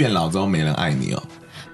[0.00, 1.22] 变老之后没人爱你哦。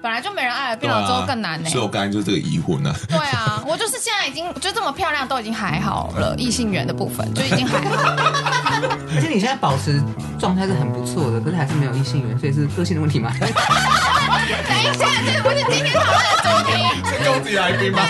[0.01, 1.71] 本来就没人爱了，变老之后更难呢、欸啊。
[1.71, 2.93] 所以我刚才就是这个疑惑呢。
[3.07, 6.35] 对啊， 我就是现在已经就这么漂亮，都已经还好了。
[6.37, 8.97] 异性缘的部分就已经还好了。
[9.15, 10.03] 而且你现在保持
[10.37, 13.31] 状态是很不错的，可是还是没有异性缘，所以是个性的问题吗？
[13.39, 13.49] 等一
[14.99, 16.73] 下，这个不是今天讨论的主题。
[17.07, 18.01] 是攻击来宾吗？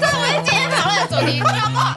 [0.00, 1.94] 这不是今天讨论的主题，好不好？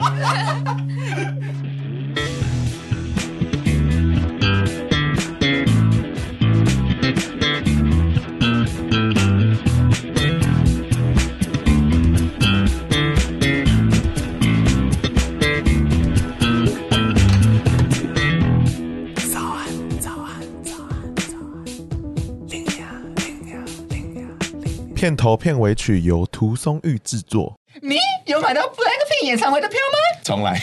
[25.04, 27.54] 片头片尾曲由涂松玉制作。
[27.82, 29.98] 你有买到 BLACKPINK 演唱会的票吗？
[30.24, 30.58] 重来。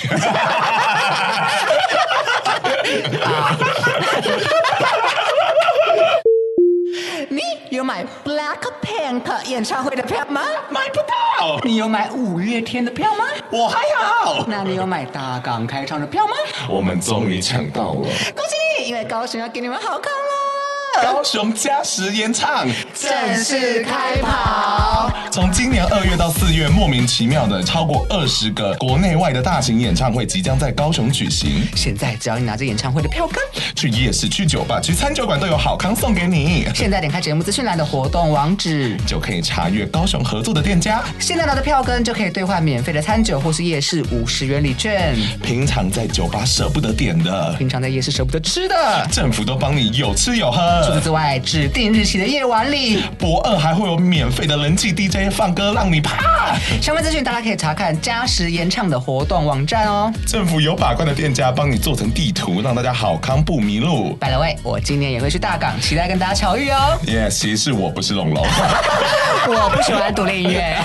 [7.30, 10.42] 你有买 BLACKPINK 演唱会的票吗？
[10.72, 11.60] 买不到。
[11.64, 13.26] 你有买五月天的票吗？
[13.52, 14.44] 我还好。
[14.48, 16.34] 那你有买大港开唱的票吗？
[16.68, 18.02] 我们终于抢到了。
[18.02, 20.51] 恭喜你，因为高雄要给你们好康哦。
[20.96, 31.66] 高雄加时演唱正式开跑，从今年二月到四月，莫名其妙的超过二十个国内外的大型演唱会即将在高雄举行。
[31.76, 33.38] 现在只要你拿着演唱会的票根，
[33.74, 36.68] 去夜市、去酒吧、去餐酒馆都有好康送给你。
[36.76, 41.02] 现在点开节目资讯栏的活动网址，就可以查阅高雄合作的店家。
[41.20, 45.16] 现在拿着票根就可以兑换免费的餐酒或是夜市五十元礼券。
[45.42, 50.81] 平常在酒吧舍不得点的，平常在夜市舍不得吃的，政府都帮你有吃有喝。
[50.84, 56.56] 除此之外，指定日期的夜晚里，博二还会有免费的人气 DJ 放歌，让你趴。
[56.82, 60.12] 相关资讯大家可以查看嘉实演唱的活动网站哦。
[60.26, 64.18] 政府有把关的店家帮你做成地图，让大家好康不迷路。
[64.20, 66.98] By the way，我今年也会去大港，期待跟大家巧遇哦。
[67.06, 68.44] Yes，其实我不是龙龙，
[69.48, 70.78] 我不喜欢独立音乐。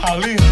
[0.00, 0.47] 好厉害，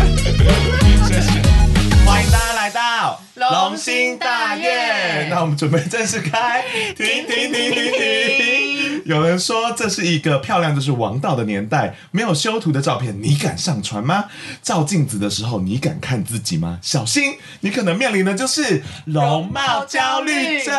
[3.34, 6.65] 龙兴大业，那我们准备正式开。
[6.97, 9.03] 停停停停停！
[9.04, 14.25] 有人说这是一个漂亮就是王道的年代，没有修图的照片，你敢上传吗？
[14.62, 16.78] 照镜子的时候，你敢看自己吗？
[16.82, 20.75] 小心，你可能面临的就是容貌焦虑症。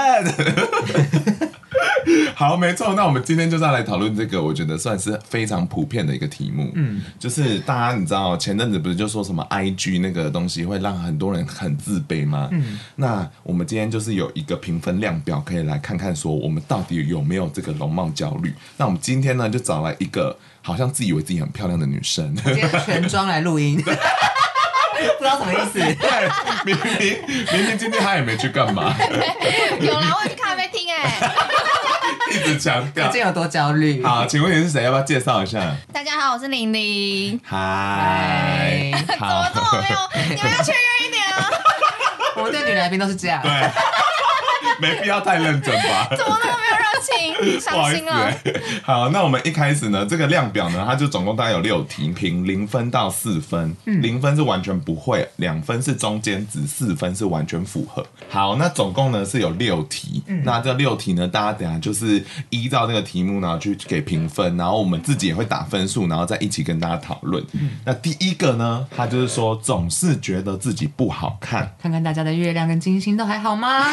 [2.35, 6.71] 好，没错，那我们今天就是要来讨论这个，我觉得算是非常普遍的一个题目。
[6.75, 12.49] 嗯，就是大家你知道前阵子不是就说什么 IG 那个东西会让很多人很自卑吗？
[12.51, 18.53] 嗯，那我们今天就是有一个评分量表，可以来看看说我们到底有没有这个容貌焦虑。
[18.77, 25.79] 那我们今天呢就找来一个好像自以为自己很漂亮的女生， 今天全妆来录音，不知道什么意思。
[25.95, 26.29] 对，
[26.65, 27.17] 明明
[27.53, 28.95] 明明今天他也没去干嘛，
[29.81, 31.33] 有啦，我有去咖啡厅哎。
[32.31, 34.03] 一直强调，最近有多焦虑？
[34.03, 34.83] 好，请问你是谁？
[34.83, 35.59] 要不要介绍一下？
[35.93, 37.39] 大家好，我是玲玲。
[37.45, 39.97] 嗨， 怎么这么没有？
[40.35, 41.49] 你们要确认一点啊！
[42.35, 43.41] 我们对女来宾都是这样。
[43.41, 43.51] 对，
[44.79, 46.07] 没必要太认真吧？
[46.17, 46.66] 怎么那么没有热
[47.07, 47.59] 情？
[47.59, 48.33] 伤心了。
[48.83, 53.75] 好，那我们一开始呢，这个量表呢，它就总共大概有六题，评零分到四分。
[53.85, 58.05] 嗯，零分是完全不会，两分是中间值，四分是完全符合。
[58.29, 60.23] 好，那总共呢是有六题。
[60.27, 67.43] 嗯，那这六题呢，大家等下就是依照这个题目呢去给评分，然后我们自己也会打分数，然后再一起跟大家讨论。
[67.53, 71.73] 嗯，那第一个呢，他就是说总是觉得自己不好看。
[71.81, 73.83] 看看大家的月亮跟金星都还好吗？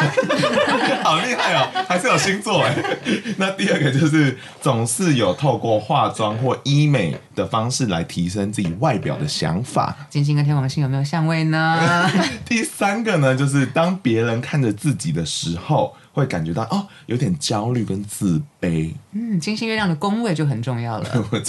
[1.03, 2.75] 好厉害哦，还是有星座哎。
[3.37, 9.97] 那第二个就是总是有透过化妆或医美的方式来提升自己外表的想法。
[10.09, 12.11] 金星跟天王星有没有相位呢？
[12.45, 18.93] 第三个呢，就是当别人看着自己的时候，会感觉到哦，有点焦虑跟自卑。
[19.13, 21.05] 嗯，金星月亮的宫位就很重要了。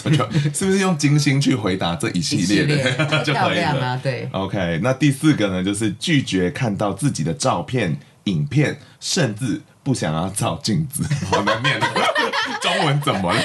[0.53, 3.85] 是不是用金星去回答这一系列的就可以了？
[3.85, 4.27] 啊、对。
[4.31, 9.61] OK，那第四个呢，就是拒绝看到自己的照片、影片，甚至。
[9.85, 11.79] 不想要照镜子，好难念。
[12.59, 13.40] 中文怎么了？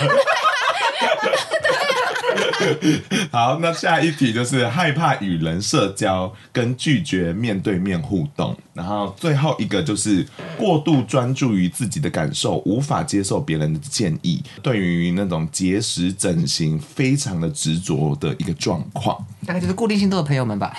[3.30, 8.56] 好，那下一题就是害怕与人社交，跟拒绝面对面互动。
[8.72, 14.42] 然后最后一个就是过度专注于自己的感受，无法接受别人的建议。
[14.62, 19.16] 对于那种节食整形，非常的执着的一个状况。
[19.46, 20.76] 大概就是固定星座的朋友们吧。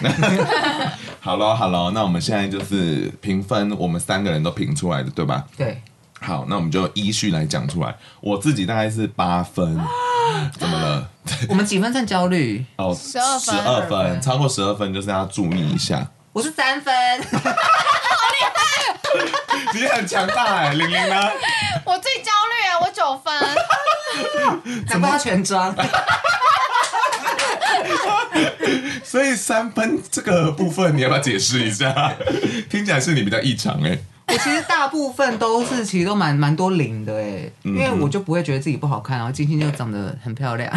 [1.20, 5.46] 好喽，好喽，那我们现在就是评分，我们三个人都评出来的，对吧？
[5.58, 5.80] 对。
[6.24, 7.96] 好，那我们就依序来讲出来。
[8.20, 9.76] 我自己大概是八分，
[10.58, 11.10] 怎么了？
[11.50, 12.66] 我们几分算焦虑？
[12.78, 16.06] 哦，十二分，超过十二分就是要注意一下。
[16.34, 17.40] 我是三分， 好
[18.32, 20.74] 厉害，你很强大哎！
[20.74, 21.16] 玲玲呢？
[21.84, 25.76] 我最焦虑啊，我九分，怎么全装？
[29.04, 32.14] 所以三分这个部分，你要不要解释一下？
[32.70, 33.98] 听起来是你比较异常哎。
[34.28, 40.72] 我其实大部分都是，其实都蛮蛮多零的哎，因为我就不会觉得自己不好看，然后金星就长得很漂亮，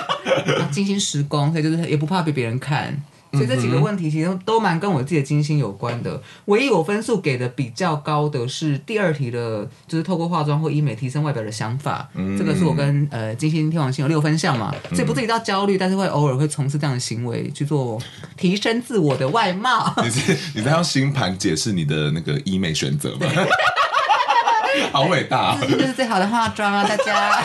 [0.70, 2.96] 金星十公，所以就是也不怕被别人看。
[3.36, 6.20] 所以这几个问题其实都蛮跟我自己的金星有关的。
[6.46, 12.08] 唯一我分数给的比较高的是第二题的，就是透过化妆或医美提升外表的想法。
[12.14, 18.00] 嗯、这个是我跟呃金星天王星有六分相嘛，所以不至于到焦虑，但是会偶尔会从事这样的行为去做
[18.36, 19.94] 提升自我的外貌。
[20.02, 23.26] 你是你在用星盘解释你的那个医美选择吗？
[24.92, 25.58] 好伟大、啊！
[25.62, 27.42] 这是最好的化妆啊，大家。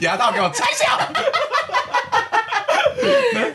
[0.00, 0.98] 牙套给我拆下。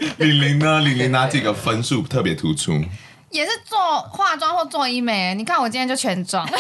[0.18, 0.80] 李玲呢？
[0.82, 2.84] 李玲哪几个分数特别突出？
[3.30, 5.34] 也是做化妆或做医美。
[5.36, 6.48] 你看我今天就全妆。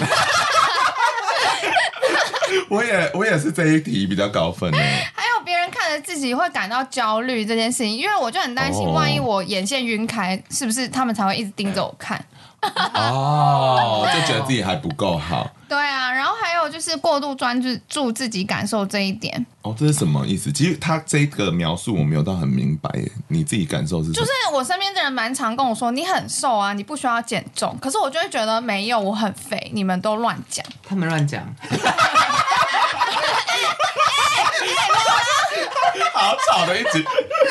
[2.70, 4.78] 我也我也是这一题比较高分呢。
[6.13, 12.22] 自己会感到焦虑这件事情，因为我就很担心，万一我眼线晕开，是不是他们才会一直盯着我看？
[12.62, 15.50] 哦， 就觉得自己还不够好。
[15.69, 19.46] 对啊，然后还有就是过度专注注自己感受这一点。
[19.62, 20.52] 哦，这是什么意思？
[20.52, 23.10] 其实他这个描述我没有到很明白耶。
[23.30, 24.25] 你自己感受是什么？
[24.25, 27.74] 就是我身边的人蛮常跟我说，你很瘦啊，你不需要减重。
[27.80, 30.66] 可是我就会觉得没有，我很肥，你们都乱讲。
[30.84, 31.42] 他们乱讲。
[36.22, 37.04] 好吵的一直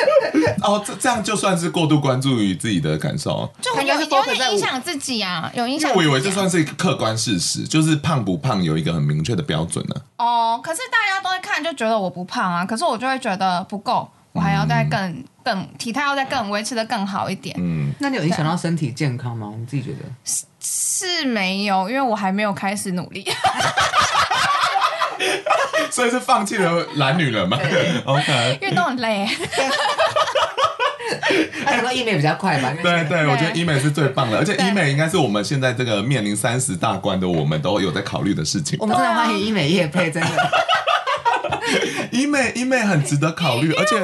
[0.63, 5.93] 哦，这这样就算是过度关注于自己的感受，就有有点影响自己啊，有影响。
[5.93, 10.25] 我以为这算是一个客观事实，就是胖不胖有一个很明确的标准呢、啊。
[10.25, 17.55] 哦，可是大家都会看，就觉得我不胖啊，可是我就会觉得不够，我还要再更、嗯、更体态要再更维持的更好一点。
[17.59, 19.51] 嗯，那你有影响到身体健康吗？
[19.57, 23.25] 你自己觉得是是没有，因为我还没有开始努力。
[25.91, 27.57] 所以是放弃了懒女人吗
[28.05, 29.27] ？OK，运动很累。
[31.65, 32.71] 他说医美比较快嘛？
[32.81, 38.77] 对对，对，我觉得医美是最棒的，而且医美应该是我们现在这个面临三十大关的我们都有在考虑的事情。
[38.81, 40.29] 我们真的欢迎医美业配，真的。
[42.11, 43.95] 医美医美很值得考虑，而且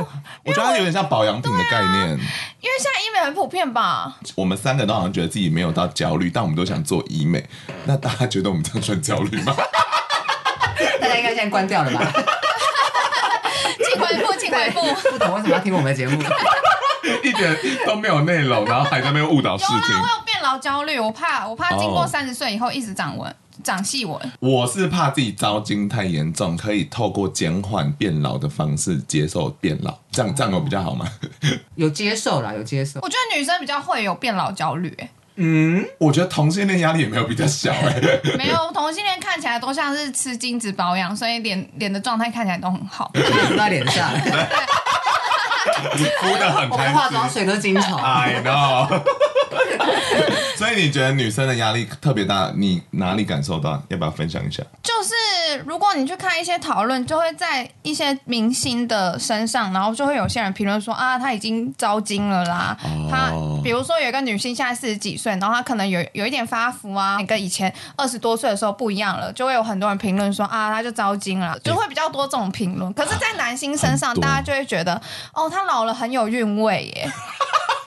[0.45, 2.09] 我觉得它有点像保养品的概念。
[2.11, 4.15] 因为现在医美很普遍吧？
[4.35, 7.45] 我们三个都好像觉得自己没有到焦虑，但我们都想做医美。
[7.85, 9.53] 那大家觉得我们这样算焦虑吗？
[11.01, 12.11] 大家应该先关掉了吧？
[13.91, 15.09] 请回复，请回复。
[15.11, 16.21] 不懂为什么要听我们的节目？
[17.23, 19.75] 一点都没有内容，然后还在那边误导视听。
[19.75, 23.33] 有啊，我有变老焦虑，我怕，我怕经过三十岁以后一直长纹、
[23.63, 24.19] 长细纹。
[24.39, 31.07] 我是怕自己糟精太严重，可以透过减缓变老的方式接受变老，这样这样有比较好吗？
[31.75, 32.99] 有接受啦，有接受。
[33.01, 35.09] 我觉得女生比较会有变老焦虑，欸，
[35.39, 44.09] 嗯，我觉得同性恋压力也没有比较小哎、欸， 没有同性恋看起来都像是吃精子保养，所以脸脸的状态看起来都很好， 敷在脸上，
[46.21, 49.01] 敷的很开心，我们化妆水都精华，I know。
[50.57, 53.79] 所以你觉得女生的压力特别大，你哪里感受到？
[53.89, 54.63] 要不要分享一下？
[54.81, 62.75] 就是如果你去看一些讨论，就会在一些明星的身上，然后就会有些人评论说啊，他已经招金了啦。
[62.83, 63.29] 哦、他
[63.63, 72.91] 比如说有一个女星现在四十几岁，然后她可能有有一点发福啊，跟以前二十多岁的时候不一样了，就会有很多人评论说啊，她就招金了，就会比较多这种评论。
[72.93, 74.99] 可是，在男星身上，大家就会觉得
[75.33, 77.11] 哦，他老了很有韵味耶。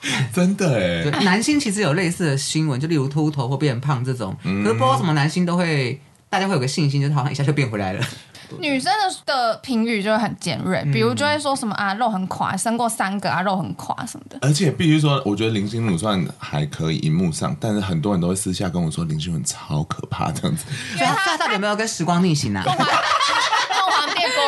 [0.33, 5.99] 真的哎，男星其实有类似的新闻，就例如秃头或变胖这种，嗯、可是不知道什么男性都会，
[6.29, 8.05] 大家会有个信心，就是好像一下就变回来了。
[8.59, 14.37] 女生的的评语就会很尖锐，比如就会说什么啊，肉很垮，生过三个啊，肉很垮什么的。
[14.41, 20.65] 而且必须说，我觉得林心如算还可以，荧幕上，但是很多人都会私下跟我说林心如超可怕这样子。
[20.97, 22.61] 所以她到底有没有跟时光逆行啊？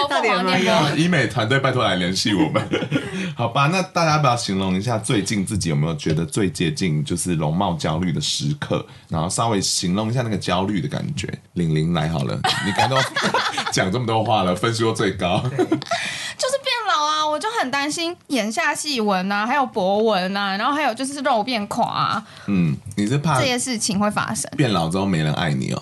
[0.10, 0.96] 到底有没有？
[0.96, 2.62] 医美团队拜托来联系我们，
[3.36, 3.68] 好吧？
[3.72, 8.86] 那大家不要形容一下最近自己有没有觉得最接近就是容貌焦虑的时刻？
[9.10, 11.28] 然后稍微形容一下那个焦虑的感觉。
[11.54, 13.02] 玲玲来好了，你刚刚
[13.72, 17.26] 讲这么多话了，分数又最高， 就是变老啊！
[17.28, 22.24] 我就很担心眼下细纹啊，还有脖纹啊，然后还有就是肉变垮啊。
[22.48, 24.50] 嗯，你是怕这些事情会发生？
[24.56, 25.82] 变老之后没人爱你哦。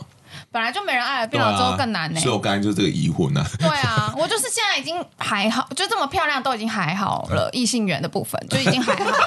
[0.52, 2.22] 本来就没人爱了，变老之后更难呢、欸。
[2.22, 3.42] 所以我刚才就是这个疑惑呢。
[3.58, 9.18] 对啊，我就是现在已经还好，就这么漂亮都已经还好了， 异性缘的部分就已经还好了。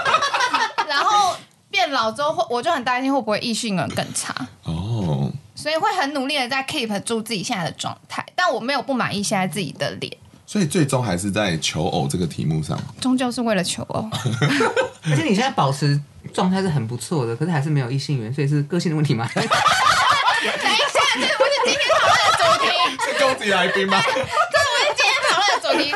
[0.87, 1.35] 然后
[1.71, 5.33] 变老之后，我就很担心会不会异性缘更差哦。
[5.55, 10.15] 所以会很努力的在 keep 住自己现在的状态，但我没有不满意现在自己的脸。
[10.47, 14.07] 所以最终还是在求偶这个题目上，终究是为了求偶。
[15.09, 15.99] 而且你现在保持
[16.35, 19.27] 状态是很不错的，可是还是没有异性缘，所以是个性的问题吗？
[19.35, 20.84] 等一下，
[21.15, 22.67] 这，我是今天讨论的主题。
[23.07, 24.03] 是高级来宾吗？
[24.03, 25.95] 对，我是今天讨论的主题。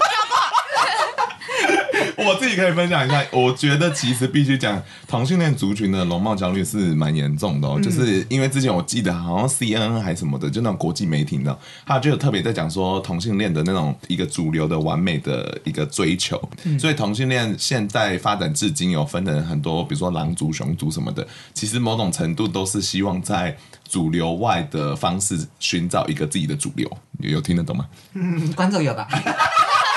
[2.18, 11.56] 我自己可以分享一下，我觉得其实必须讲同性恋族群的容貌焦虑是蛮严重的哦，嗯、就是因为之前我记得好像 CNN 还什么的，就那种国际媒体呢，
[11.86, 23.56] 他就有特别在讲说同性恋的那种一个主流的完美的一个追求，嗯、所以同性恋现在发展至今有分成很多，比如说狼族、熊族什么的，其实某种程度都是希望在
[23.88, 27.86] 主流外的方式寻找一个自己的主流，有，有听得懂吗？
[28.14, 29.06] 嗯，观众有吧？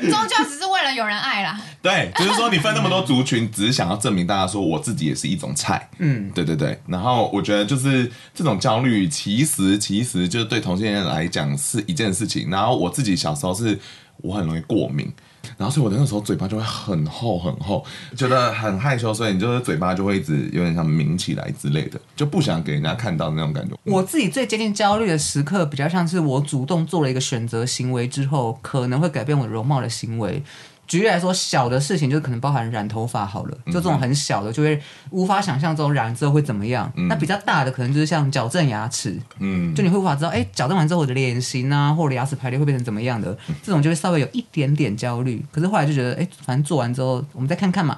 [0.00, 1.60] 终究只是为了有人爱啦。
[1.82, 5.88] 对，就是说你分那么多族群，只是想要证明大家说我自己也是一种菜。
[5.98, 6.78] 嗯，对对对。
[6.86, 12.48] 然后我觉得就是这种焦虑，其实其实就是对同性恋来讲是一件事情。
[12.50, 13.78] 然后我自己小时候是
[14.18, 15.12] 我很容易过敏。
[15.60, 17.84] 然后所以我的那时候嘴巴就会很厚很厚，
[18.16, 23.76] 觉得很害羞，所以你就是嘴巴就会一直有点像抿起来之类的，就不想给人家看到那种感觉。
[23.84, 30.42] 我自己最接近焦虑的时刻，比较像是我主动做了一个选择行为之后，可能会改变我容貌的行为。
[30.90, 36.92] 举例来说，小的事情就可能包含染头发好了，就这种很小的，就会无法想象中染之后会怎么样。
[36.96, 45.40] 嗯、那比较大的，可能就是像矫正牙齿，嗯，就你会无法知道，哎，矫正完之后我的脸型啊，或者牙齿排列会变成怎么样的，这种就会稍微有一点点焦虑。
[45.52, 47.96] 可是后来就觉得，哎，反正做完之后我们再看看嘛，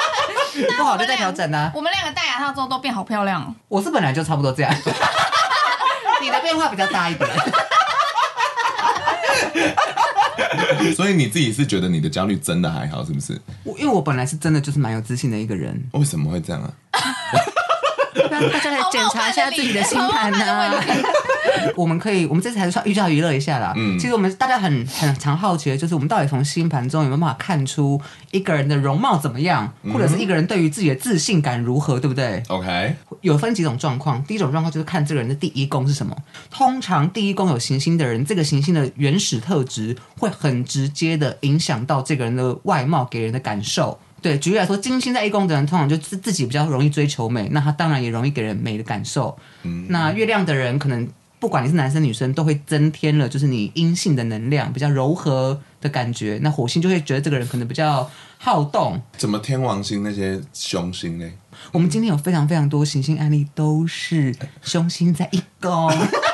[0.78, 1.70] 不好就再调整啊。
[1.74, 3.54] 我们两个戴牙套之后都变好漂亮。
[3.68, 4.74] 我是本来就差不多这样，
[6.22, 7.28] 你的变化比较大一点。
[10.94, 13.40] 所以你自己是觉得你的焦虑真的还好，是不是？
[13.64, 15.82] 我因为我本来是真的就是蛮有自信的一个人。
[15.92, 16.72] 为什么会这样啊？
[18.40, 20.84] 那大家来检查一下自己的星盘呢、啊？
[21.76, 23.72] 我们可以，我们这次还是算寓教于乐一下啦。
[23.76, 28.00] 嗯，其实我们大家很很常好奇的就是，我们到底从星盘中有没有办法看出
[28.30, 34.22] 一个人的容貌怎么样，或者是一个人对于自己的自信感如何，对不对？OK，有分几种状况。
[34.24, 36.16] 第一种状况就是看这个人的第一宫是什么。
[36.50, 43.98] 通常第一宫有行星的人，这个行星的原始特质会很直接的影响到这个人的外貌给人的感受。
[44.24, 49.36] 对，举例来说，金星在一宫的人通常就自自己比较容易追求美，那他当然也容易给人美的感受。
[49.64, 51.06] 嗯，那月亮的人可能
[51.38, 56.38] 不管你是男生女生，都会增添了就是你阴性的能量，比较柔和的感觉。
[56.40, 58.98] 那火星就会觉得这个人可能比较好动。
[59.18, 61.30] 怎么天王星那些凶星呢？
[61.70, 65.92] 我们今天有非常非常多行星案例，都是凶星在一宫。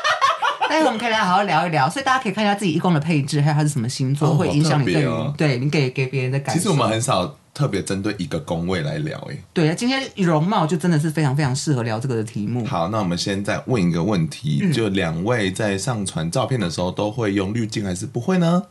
[0.70, 6.60] 待会我们可以来好好聊一聊，所以大家可以看一下自己一宫的配置，还有它是什么星座，哦、会影响你对于、哦、对你给给别人的感觉。
[6.60, 12.64] 其实我们很少特别针对一个宫位来聊，哎，对啊，今天容貌就真的是非常非常适合聊这个的题目。
[12.64, 18.62] 好，那我们现在问一个问题，嗯、就两位在上传照片的时候都会用滤镜还是不会呢？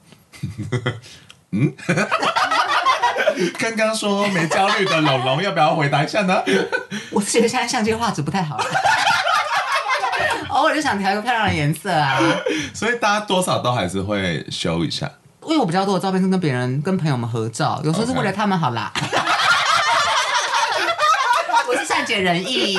[1.52, 1.74] 嗯，
[3.60, 6.42] 刚刚说没焦虑的龙龙要不要回答一下呢？
[7.12, 8.58] 我是觉得现在相机画质不太好。
[10.60, 12.20] 偶尔就想调一个漂亮的颜色啊，
[12.76, 15.10] 所以大家多少都还是会修一下。
[15.46, 18.92] 因为我比较多的照片是跟别人、跟朋友们合照，有时候是为了他们好啦。
[21.68, 22.78] 我是善解人意。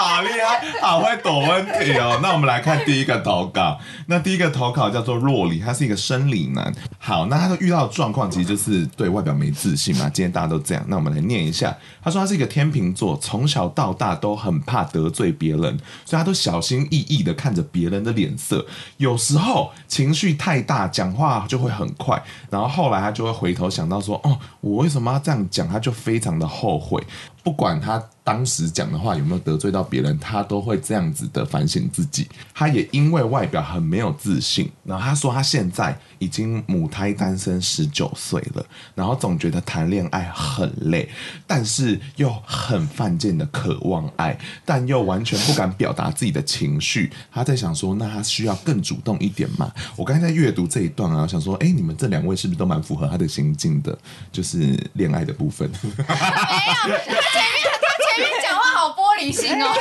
[0.00, 2.18] 好厉害，好会躲问题哦。
[2.22, 3.78] 那我们来看第一个投稿。
[4.06, 6.72] 那第一个投稿叫做若里，他是一个生理男。
[6.98, 10.08] 好，那他都遇到的状况其实就是对外表没自信嘛。
[10.08, 11.76] 今天大家都这样，那我们来念一下。
[12.02, 18.64] 他说他是一个天秤座，从小到大都很怕得罪别人，所以他都小心翼翼的看着别人的脸色。
[18.96, 22.20] 有时候情绪太大，讲话就会很快。
[22.48, 25.68] 然后后来他就会回头想到说，哦，我为什么要这样讲？
[25.68, 27.02] 他就非常的后悔。
[27.42, 32.28] 不管他当时讲的话有没有得罪到别人，他都会这样子的反省自己。
[32.54, 41.08] 他也因为外表很没有自信，然后他说他现在已经母胎单身十九岁了，然后总觉得谈恋爱很累，
[41.46, 47.10] 但是又很犯贱的渴望爱，但又完全不敢表达自己的情绪。
[47.32, 49.72] 他在想说，那他需要更主动一点嘛？
[49.96, 53.98] 我刚才在阅读这一段啊，我想说，哎，你们这两位是不是都蛮符合他的心境的？
[54.30, 55.68] 就是恋爱的部分。
[57.32, 59.72] 前面他前面讲话好玻璃心哦，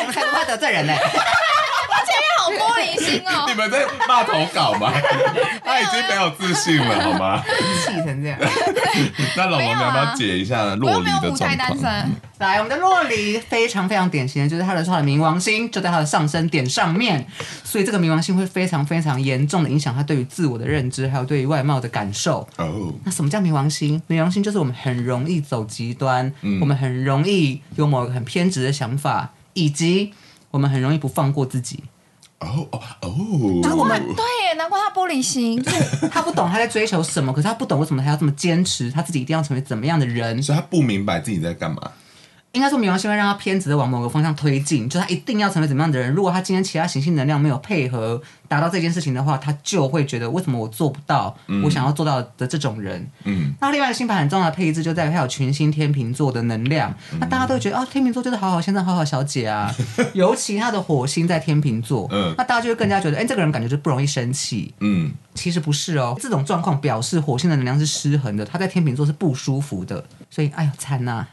[0.00, 0.94] 我们才不怕得罪人呢。
[2.48, 3.44] 好玻璃心哦。
[3.48, 4.92] 你们在骂投稿吗？
[5.64, 7.42] 他已经没有自信了，好吗？
[7.84, 8.38] 气成这样。
[9.36, 12.10] 那老王，你要不要解一下洛璃的状况？
[12.38, 17.26] 来，我们的洛璃非常非常典型的，就是他的他的冥王星就在他的上升点上面，
[17.64, 22.48] 所以这个冥王星会非常非常严重的影响他对于自我的认知，还有对于外貌的感受。
[22.56, 22.94] 哦，oh.
[23.04, 24.00] 那什么叫冥王星？
[24.08, 30.12] 冥王星就是我们很容易走极端，嗯、我们很容易有某个很偏执的想法，以及
[30.52, 31.82] 我们很容易不放过自己。
[32.40, 33.60] 哦哦哦！
[33.62, 35.62] 就是我们对耶，难怪他玻璃心，
[36.10, 41.90] 他不懂他在追求什么，可是他不懂为什么他要这么坚持，他自己一定要成为怎么样的人，所以他不明白自己在干嘛。
[42.52, 46.12] 应该说冥王星会让他偏执的往某个方向推进，就他一定要成为怎么样的人。
[46.12, 53.06] 如果他今天其他行星能量没有配合达到这件事情的话，他就会觉得为什么我做不到我想要做到的这种人。
[53.24, 56.92] 嗯，那另外一个星盘很重要的配置就在于它有群星天秤座的能量。
[57.12, 59.72] 嗯、那大家都会觉得哦，天秤座就是好好先生、好好小姐啊，
[60.14, 64.72] 尤其他的火星在天秤座，嗯，那大家就会更加觉得，哎，这个人感觉就不容易生气。
[64.80, 71.28] 嗯，其实不是哦，这种状况表示火星的能量是失衡的，他在天秤座是不舒服的，所以哎呀，惨呐、啊。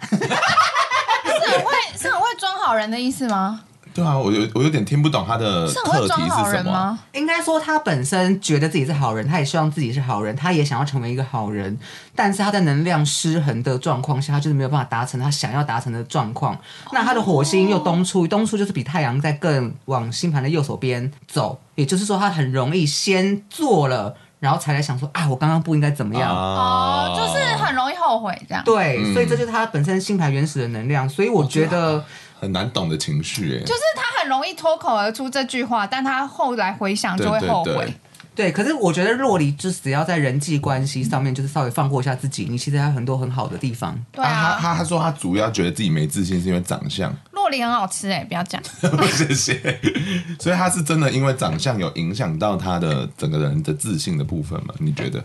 [1.98, 3.62] 是很会装好人的意思吗？
[3.94, 7.00] 对啊，我有我有点听不懂他的是很会装好人吗？
[7.14, 11.80] 应该说他本身觉得自己是好人，他也希望自己是好人，他也想要成为一个好人，
[12.14, 16.60] 但是他在能量失衡的状况下，他就是没有办法达成他想要达成的状况。
[16.92, 24.18] 那他的火星又东出，东出就是比太阳在更往星盘的右手边走，也就是说他很容易先做了。
[24.40, 26.30] 然后才来想说啊，我刚刚不应该怎么样。
[26.30, 28.64] 哦，就是很容易后悔这样。
[28.64, 32.04] 对，嗯、所以这就是他本身星牌原始的能量，所以我觉得
[32.40, 37.74] 很难懂的情绪，哎，就是他很容易脱口而出这句话，但他后来回想就会后悔。
[37.74, 37.94] 对，对，对，
[38.36, 43.98] 对，可是我觉得若离就只要在人际关系上面，就是稍微放过一下自己，你其实还有很多很好的地方。
[44.12, 47.16] 对啊，啊他他他说他主要觉得自己没自信是因为长相。
[47.32, 48.62] 洛梨很好吃哎，不要讲。
[49.10, 49.80] 谢谢。
[50.40, 54.74] 所以他是真的因为长相有影响到他的整个人的自信的部分吗？
[54.80, 55.24] 你觉得？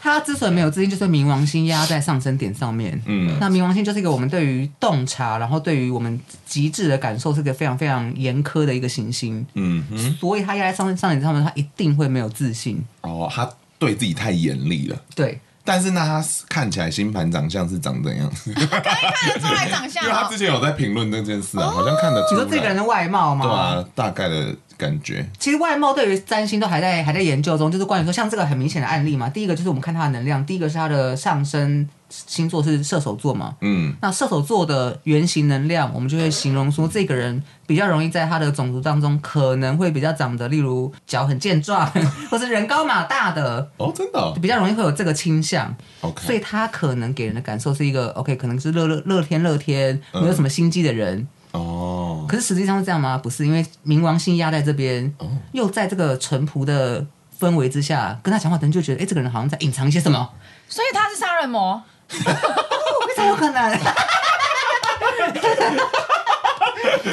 [0.00, 3.00] 他之所以没有自信，就是冥王星压在上升点上面。
[3.06, 9.44] 嗯，那冥王星就是一个我们对于洞察，然后对于我们极致的感受是个非常非常严苛的一个行星。
[9.54, 12.82] 嗯哼，所以他压在上上升点上面，他一定会没有自信。
[13.02, 15.00] 哦，他对自己太严厉了。
[15.14, 15.40] 对。
[15.68, 18.54] 但是呢，他看起来星盘长相是长怎样子？
[18.54, 20.02] 可以看得出来长相。
[20.02, 22.42] 因为他之前有在评论那件事啊，好像看得出来。
[22.42, 23.44] 你说这个人的外貌吗？
[23.44, 25.28] 对啊，大概的感觉。
[25.38, 29.28] 其实外貌对于占星都还在还在研究中，就是关于说像这个很明显的案例嘛。
[29.28, 31.86] 第一个就是我们看他的能量，第一个是他的上升。
[32.08, 33.54] 星座是射手座嘛？
[33.60, 41.90] 嗯，那射手座的原型能量，我们就会形容说，这个人比较容易在他的种族当中可能会比较长得，例如脚很健壮，
[42.30, 45.74] 或是人高马大的哦，真的比较容易会有这个倾向。
[46.00, 52.24] OK，所以他可能给人的感受是一个 OK，可能是乐乐乐天乐天，没有什么心机的人哦。
[52.28, 53.18] 可是实际上是这样吗？
[53.18, 57.04] 不是，因为冥王星压在这边，哦又在这个淳朴的
[57.38, 60.30] 氛围之下，跟他讲话的人就觉得，哎，这个人好像在隐藏一些什么，
[60.68, 61.82] 所以他是杀人魔。
[62.10, 63.78] 为什么可能？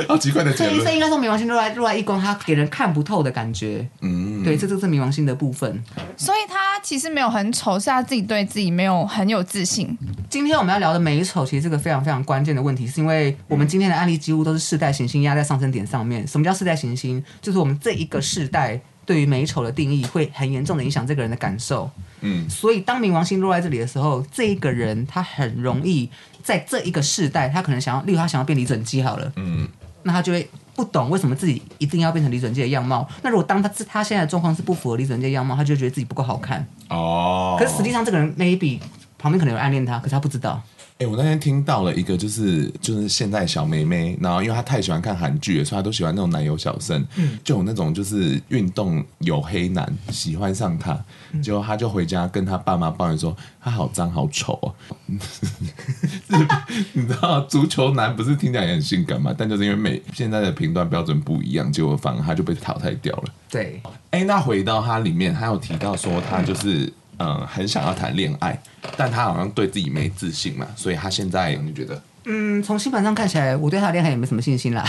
[0.08, 0.82] 好奇怪的结论。
[0.82, 3.88] 所以应该说冥王星落在落在一宫，他给人看不透的感觉。
[4.02, 5.84] 嗯，对，这就是冥王星的部分。
[6.18, 9.98] 所以他其实没有很丑，是他自己对自己没有很有自信。
[10.30, 16.28] 今天我们要聊的美丑，其实是个非常非常关键的问题，是因为我们今天的案例几乎都是世代行星压在上升点上面。
[16.28, 17.24] 什么叫世代行星？
[17.42, 18.80] 就是我们这一个世代。
[19.06, 21.90] 对于美丑的定义会很严重的影响这个人的感受，
[22.22, 26.10] 嗯，所以当冥王星落在这里的时候，这一个人他很容易
[26.44, 29.68] 在这一个世代，他可能想要，例如他想要变李准基好了，嗯，
[30.04, 33.08] 那他就会不懂为什么自己一定要变成李准基的样貌。
[33.22, 37.56] 那如果当他他现在的状况是不符合李准基的样貌，他就觉得自己不够好看哦。
[37.60, 38.80] 可是实际上这个人 maybe
[39.18, 40.62] 旁边可能有暗恋他，可是他不知道。
[40.98, 50.98] 哎、欸，我那天听到了一个，就是就是现在小妹妹，然后因为她太喜欢看韩剧了，所以她都喜欢那种奶油小生，嗯、就有那种就是运动有黑男喜欢上她，
[51.34, 54.72] 嗯、结果她就回家跟她爸妈抱怨说，她好脏好丑啊！
[56.94, 59.36] 你知道足球男不是听起来也很性感嘛？
[59.38, 63.26] 但就是因为每现在的评断标准不一样，结果反而他就被淘汰掉了。
[63.50, 63.82] 对，
[64.12, 66.94] 哎、欸，那回到他里面，他有提到说他就是。
[67.20, 68.58] 嗯，很想要谈恋爱，
[68.98, 72.02] 但他好像对自己没自信嘛，所以他现在你觉得？
[72.26, 74.84] 嗯，从新盘上看起来，我对他恋爱也没什么信心啦。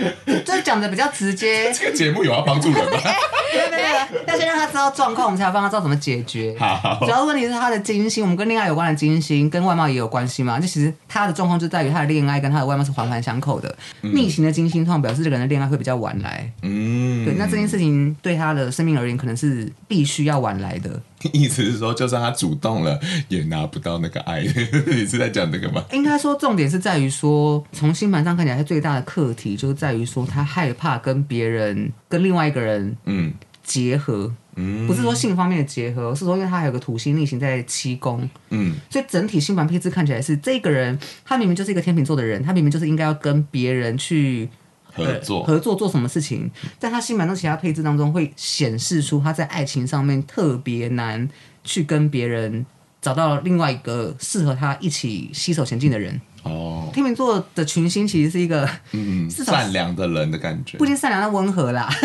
[0.64, 1.72] 讲的比较直接。
[1.74, 2.98] 这个节目有要帮助人吗？
[4.26, 6.54] 但是让他知道状况，我们才要帮他知道怎么解决。
[6.58, 10.58] 好，主要问题是他的金星，我们跟恋爱有关的金星跟外貌也有关系嘛？
[10.58, 13.74] 就其实他的状况就在于他的恋爱跟他的外貌是环环相扣的。
[14.02, 16.50] 嗯、逆行的金星通常表示这个人的恋爱会比较晚来。
[16.62, 21.00] 嗯，对，那这件事情对他的生命而言，可能是必须要晚来的。
[21.34, 24.42] 意思是说，就算他主动了，也拿不到那个爱。
[24.86, 25.84] 你是在讲这个吗？
[25.92, 33.32] 应该说，重点是在于说，从星盘上看起来，他最大的课题就是在于说，他害怕跟别人、跟另外一个人，嗯。
[33.68, 44.48] 结合，嗯不是说性方面的结合，是说因为他还有个土星逆行在七宫，嗯，所以整体星盘配置看起来是这个人，他明明就是一个天秤座的人，他明明就是应该要跟别人去
[44.96, 51.28] 合作合作做什么事情，在他新版中其他配置当中会显示出他在爱情上面特别难
[51.62, 52.64] 去跟别人
[53.02, 56.20] 找到另外一个适合他一起携手前进的人。
[56.42, 61.88] 哦，天秤座的群星其实是一个嗯 善良的人的感觉，不仅善良，的温和啦。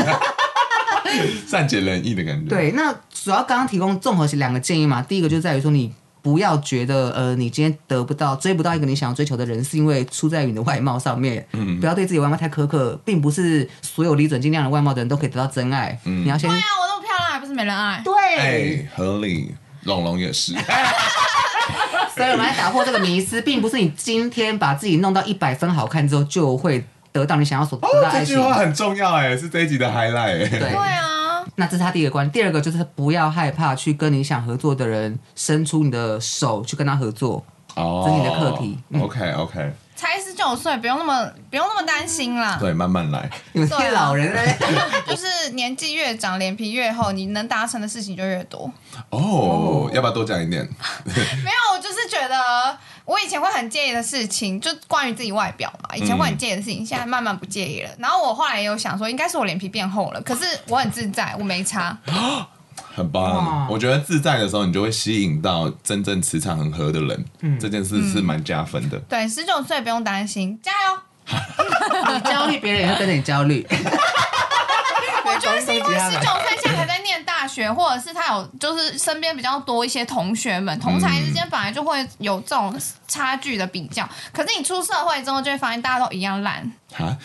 [1.46, 2.50] 善解人意的感觉。
[2.50, 5.02] 对，那主要刚刚提供综合两个建议嘛。
[5.02, 11.46] 第一个就在于说，你不要觉得呃，你今天得不到、追不到一个你想要追求的人，是因为出在于你的外貌上面。
[11.54, 16.00] 嗯，不要对自己外貌太苛刻，并不是所有理准尽量的外貌的人都可以得到真爱。
[16.06, 18.02] 嗯，你要先对啊，我那么漂亮，还不是没人爱？
[18.04, 20.54] 对，哎、欸，合理，龙龙也是。
[22.14, 28.36] 所以我们来打破这个迷思，并不是你今天把自己弄到一百分好看之后，就会得到你想要所得到的爱情。
[28.36, 30.48] 哦，这句话很重要哎，是这一集的 highlight 哎。
[30.48, 31.21] 对啊，
[31.56, 32.44] 那这是他第一个观点。
[32.44, 37.44] 第二个就是不要害怕去跟你想合作的人伸出你的手去跟他合作。
[37.76, 38.78] 哦，这是你的课题。
[38.90, 39.74] 嗯、OK OK。
[39.94, 42.58] 才十九岁，不用那么不用那么担心啦。
[42.60, 43.30] 对，慢慢来。
[43.54, 44.58] 你们是老人嘞，
[45.06, 48.62] 就是年纪越长，脸皮越厚，你能达成的事情就越多。
[49.10, 49.94] 哦，oh, oh.
[49.94, 50.68] 要不要多讲一点？
[51.06, 55.96] 没有，我就是觉得我以前会很介意的事情，就关于自己外表嘛。
[55.96, 57.90] 以前会很介意的事情，嗯、现在慢慢不介意了。
[57.98, 60.22] 然后我后来也有想说，应该是我脸皮变厚了。
[60.22, 61.98] 可是我很自在，我没差。
[62.94, 67.26] 很棒，哇我觉得自在的时候，你就会吸引到真正磁场很合的人。
[67.40, 68.98] 嗯，这件事是蛮加分的。
[68.98, 70.98] 嗯、对，十九岁不用担心，加油！
[72.14, 73.66] 你焦虑，别人也会跟着你焦虑。
[75.24, 76.71] 我觉得是因为十九岁现在还在
[77.04, 82.74] 念大学，或者是他有就是身边比较多一些同学们，同才之间本来就会有这种
[83.08, 84.08] 差距的比较。
[84.32, 86.72] 可是你出社会之后，就会发现大家都一样烂。
[86.94, 87.18] 哈，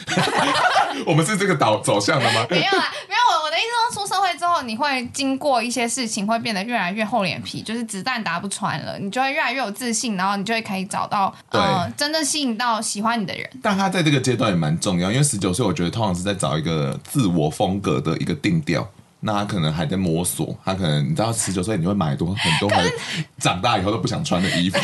[1.04, 2.46] 我们是这个导走向的吗？
[2.48, 3.20] 没有啦，没有。
[3.28, 13.48] 我我的意思说，出社会之后，你会经过一些事情，会变得越来越厚脸皮，就是子弹打不穿了，你就会越来越有自信，然后你就会可以找到对呃真正吸引到喜欢你的人。
[13.60, 18.88] 但他在这个阶段也蛮重要，因为十九岁，我觉得通常是在找一个自我风格的一个定调。
[19.26, 22.92] 那他可能还在摸索，他可能你知道，十九岁你会买多很多很
[23.40, 24.78] 长大以后都不想穿的衣服。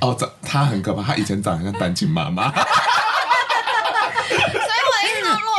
[0.00, 2.52] 哦，长他很可怕，他以前长得像单亲妈妈。
[2.52, 2.66] 所以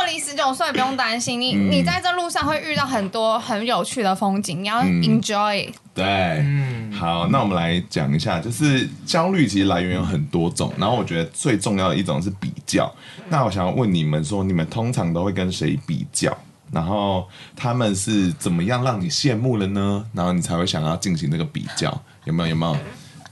[0.00, 5.74] 我的意思说，若离十九岁不用担心，你、嗯、你在这路上会遇到很多很有趣的风景，你要 enjoy、嗯。
[5.94, 12.92] 对，嗯，好，那我们来讲一下，就是焦虑其实来源有很多种，然后我觉得最重要的一种是比较。
[13.28, 16.36] 那我想要问你们说，你们通常都会跟谁比较？
[16.70, 20.04] 然后他们是怎么样让你羡慕了呢？
[20.12, 21.88] 然后你才会想要进行这个比较？
[22.24, 22.48] 有没有？
[22.50, 22.76] 有没有？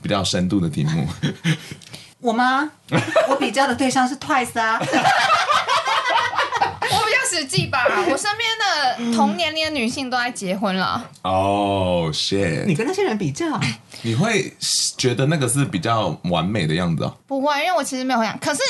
[0.03, 1.05] 比较深度的题目，
[2.21, 2.71] 我吗？
[3.29, 4.79] 我比较的对象是 Twice 啊，
[7.37, 7.85] 实际吧。
[8.11, 11.03] 我身边的同年龄的女性都在结婚了。
[11.23, 12.65] 哦、oh，shit！
[12.65, 13.47] 你跟那些人比较，
[14.03, 14.53] 你会
[14.97, 17.15] 觉得那个是比较完美的样子哦？
[17.27, 18.39] 不会，因为我其实没有想。
[18.39, 18.61] 可是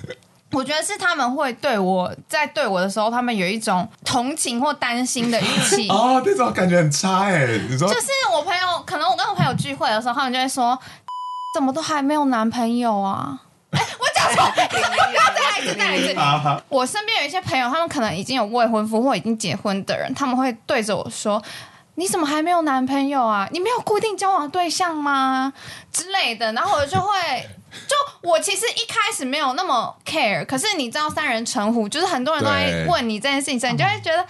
[0.52, 5.88] 我觉得是他们会对我在对我的时候，他们有一种同情或担心的语气。
[5.90, 7.46] 哦，这种感觉很差哎。
[7.68, 10.78] 你说，就是我朋友，可能我跟我朋友聚会的时候，他们就会说，
[11.54, 13.40] 怎么都还没有男朋友啊？
[13.70, 14.76] 哎，我讲错， 不
[15.16, 16.62] 要再来一次，再来一次。
[16.68, 21.42] 我身边有一些朋友，他们可能已经有未婚夫或已经结婚的人，他们会对着我说。
[21.96, 23.46] 你怎么还没有男朋友啊？
[23.52, 25.52] 你没有固定交往对象吗？
[25.92, 27.46] 之类的，然后我就会，
[27.86, 34.22] 就我其实一开始没有那么 care，可是你知道三人成虎，就是很多人都在问你这件事情，对你就会觉得，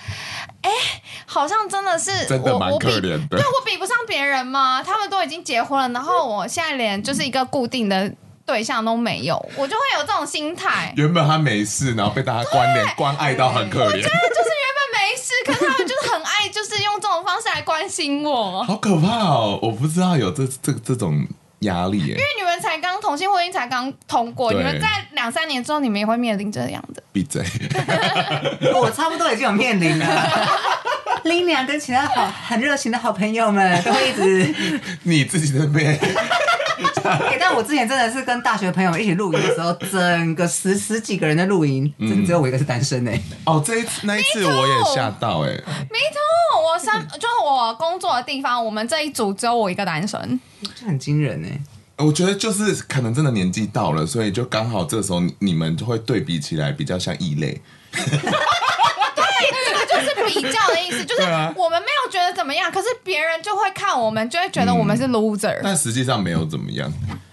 [0.63, 4.83] 哎、欸，好像真的是真的蛮可怜对我比不上别人吗？
[4.83, 8.13] 他们都已经结婚了，然后我现在连就是一个固定的
[8.51, 10.93] 对象都没有，我就会有这种心态。
[10.97, 13.87] 原本他没事，然后被大家关联关爱到很可怜。
[13.87, 18.61] 我觉得就是原本没事，可是他们就是很爱，就是用这种方式来关心我。
[18.67, 19.57] 好可怕哦！
[19.63, 21.25] 我不知道有这这这种
[21.61, 22.09] 压力耶。
[22.09, 27.01] 因为你们才刚同性婚姻才刚通过，对你们在两三年之后，你们也会面临这样的。
[27.13, 27.45] 闭嘴！
[28.75, 30.07] 我差不多已经有面临了。
[31.23, 35.97] 林娘跟其他好很热情的好朋友们都会一直你自己的面。
[37.05, 43.23] 欸、但我之前真的是跟大学朋友一起露营的时候，整个十十几个人的露营，真只有我一个是单身哎、欸。
[43.45, 45.65] 哦，这一次那一次我也吓到哎、欸。
[45.91, 50.41] 没错，我三就是我工作的地方，我们这一组只有我一个单身，
[50.75, 51.61] 这很惊人哎、欸。
[52.05, 57.61] 我觉得就是可能真的年纪到了，所以就刚好这时候你们就会对比起来比较像异类。
[60.35, 61.23] 比较的意思 就是，
[61.57, 65.59] 我们没有觉得怎么样，可是别人就会看我们，就会觉得我们是 loser。
[65.63, 66.93] 但实际上没有怎么样。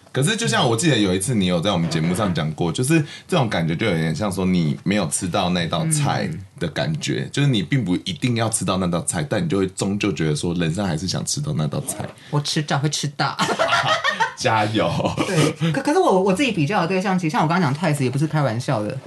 [0.09, 6.27] 可是就像我记得有一次，你有在我们节目上讲过，就是这种感觉就有点像说你没有吃到那道菜
[6.59, 12.03] 的感觉，就是你并不一定要吃到那道菜，但你就会终究觉得说，人生还是想吃到那道菜。
[12.31, 13.37] 我迟早会吃到，
[14.35, 14.91] 加油。
[15.27, 18.97] 对，可可是我我自己比较的对象，其实像我刚刚讲 Twice 也不是开玩笑的。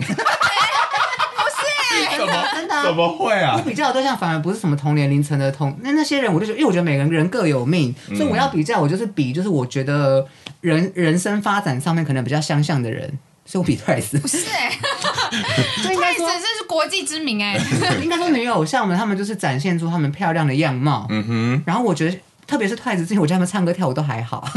[2.21, 2.83] 怎么真的？
[2.83, 3.55] 怎么会啊？
[3.57, 10.27] 我比较的对象反而不是什么同年龄层的同那那些人，我就觉得，因为我觉得每个人各有命，嗯、所以我要比较，我就是比，就是我觉得
[10.61, 13.11] 人人生发展上面可能比较相像的人，
[13.45, 14.19] 所以我比 Twice。
[14.21, 14.79] 不是哎、欸，
[15.83, 21.07] 就应该说 Twice 这是国际知名哎、欸， 应该说女偶像们，他们就是展现出他们漂亮的样貌。
[21.11, 21.63] 嗯哼。
[21.67, 24.49] 然后我觉得，特别是 Twice 之前，我觉得他们唱歌跳舞都还好，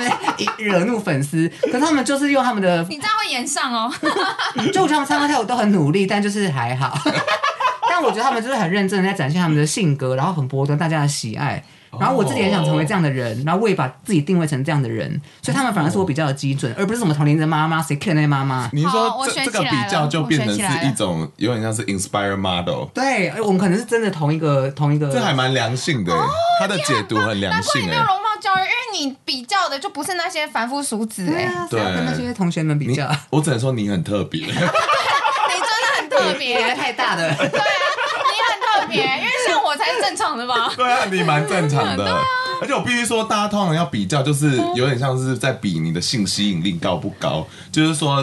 [0.00, 1.50] 边惹怒粉丝。
[1.62, 3.92] 可是他们就是用他们的， 你这样会演上哦。
[4.72, 6.98] 就我觉得他们唱歌跳舞都很努力，但就是还好。
[7.88, 11.62] 但我觉得他们就是很认真的在展现他们的性格，然后很博得大家的喜爱。
[11.98, 18.70] 然后我自己也想成为这样的人，然后我也把自己定位成这样的人，所以他们反而是我比较的基准，而不是什么同龄的妈妈，谁看那些妈妈？
[18.72, 22.84] 你说这这个比较就变成是一种有点像是 inspire model。
[22.94, 25.10] 对，我们可能是真的同一个同一个。
[25.12, 26.12] 这还蛮良性的，
[26.60, 27.84] 他的解读很良性。
[27.84, 33.10] 没有容貌焦虑，因为你比较的就不是那些凡夫俗子哎，对啊，跟那些同学们比较。
[33.30, 34.66] 我只能说你很特别， 你真的
[35.98, 37.28] 很特别，太大的。
[37.34, 37.64] 对啊，
[38.30, 40.72] 你很特别，因为像我才是正常的吧？
[40.76, 42.20] 对啊，你蛮正常的。
[42.62, 47.46] 而且我必须说，大家通常要比较，就是有点像是在比你的性吸引力高不高。
[47.72, 48.22] 就是说，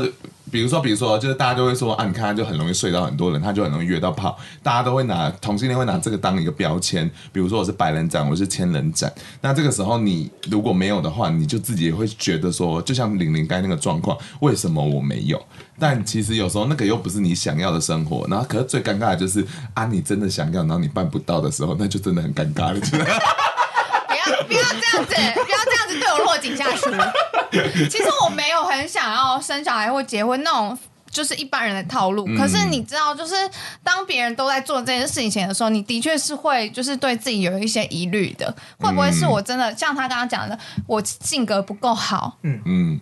[0.52, 4.38] 比如说，比如说，就是大家都会说啊，你看他就很容易睡到很多人，他就很容易约到炮。
[4.64, 7.10] 大家都会拿同性恋会拿这个当一个标签。
[7.32, 9.12] 比如说我是百人斩，我是千人斩。
[9.42, 15.42] 那这个时候你如果没有的话，你就自己也会觉得说，就像玲玲该那个状况，为什么我没有？
[15.80, 18.26] 但其实有时候那个又不是你想要的生活。
[18.30, 22.80] 然后，可是最尴尬的就是啊，你真的想要，然后你办不到的时候，那就真的很尴尬了。
[22.80, 22.96] 不
[24.14, 25.16] 要，不要这样子
[26.48, 26.84] 井下石。
[27.90, 30.78] 其实我没有很想要生小孩或结婚那种，
[31.10, 32.26] 就是一般人的套路。
[32.38, 33.36] 可是你知道，就是
[33.84, 38.54] 当别人都在做这件事情前的时候，你的确是会就是对自己有一些疑虑的。
[38.80, 42.38] 会不会是我真的像他刚刚讲的，我性格不够好？
[42.44, 43.00] 嗯嗯，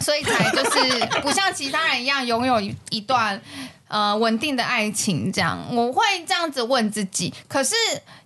[0.00, 3.40] 所以才就是不像其他人一样拥有一段。
[3.90, 7.34] 呃，稳定的爱情这样，我会这样子问自己。
[7.48, 7.74] 可是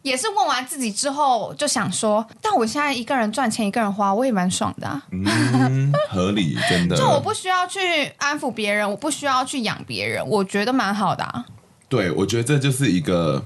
[0.02, 5.02] 也是问完自己之后，就想说，但我现在一个人赚钱，一个人花，我也蛮爽的啊。
[5.10, 6.94] 嗯，合理，真的。
[7.00, 7.80] 就我不需要去
[8.18, 11.44] 安抚别人，我不需要去养别人，我觉得蛮好的啊。
[11.88, 13.42] 对，我觉得这就是一个。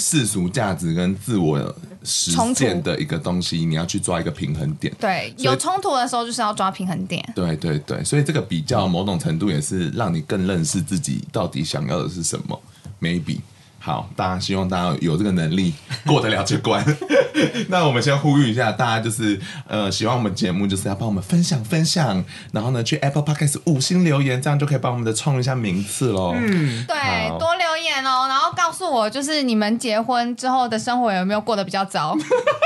[0.00, 1.74] 世俗价值跟自我
[2.08, 4.92] 实践的一个东西，你要去抓一个平衡点。
[4.98, 7.22] 对，有冲突的时候就是要抓平衡点。
[7.36, 12.60] 对对对，所以这个比较某种程度也是让你更认识自己到底想要的是什么。
[13.00, 13.40] Maybe。
[13.88, 15.72] 好，大家希望大家有这个能力
[16.06, 16.84] 过得了这关。
[17.70, 22.22] 那我们先呼吁一下，大家就是呃，喜欢我们节目，就是要帮我们分享分享，
[22.52, 26.34] 然后呢，去 Apple Podcast 五星留言，这样就可以帮我们的冲一下名次喽。
[26.36, 26.96] 嗯，对，
[27.38, 32.14] 多留言哦，然后告诉我，就是你们结婚之后的生活有没有过得比较糟？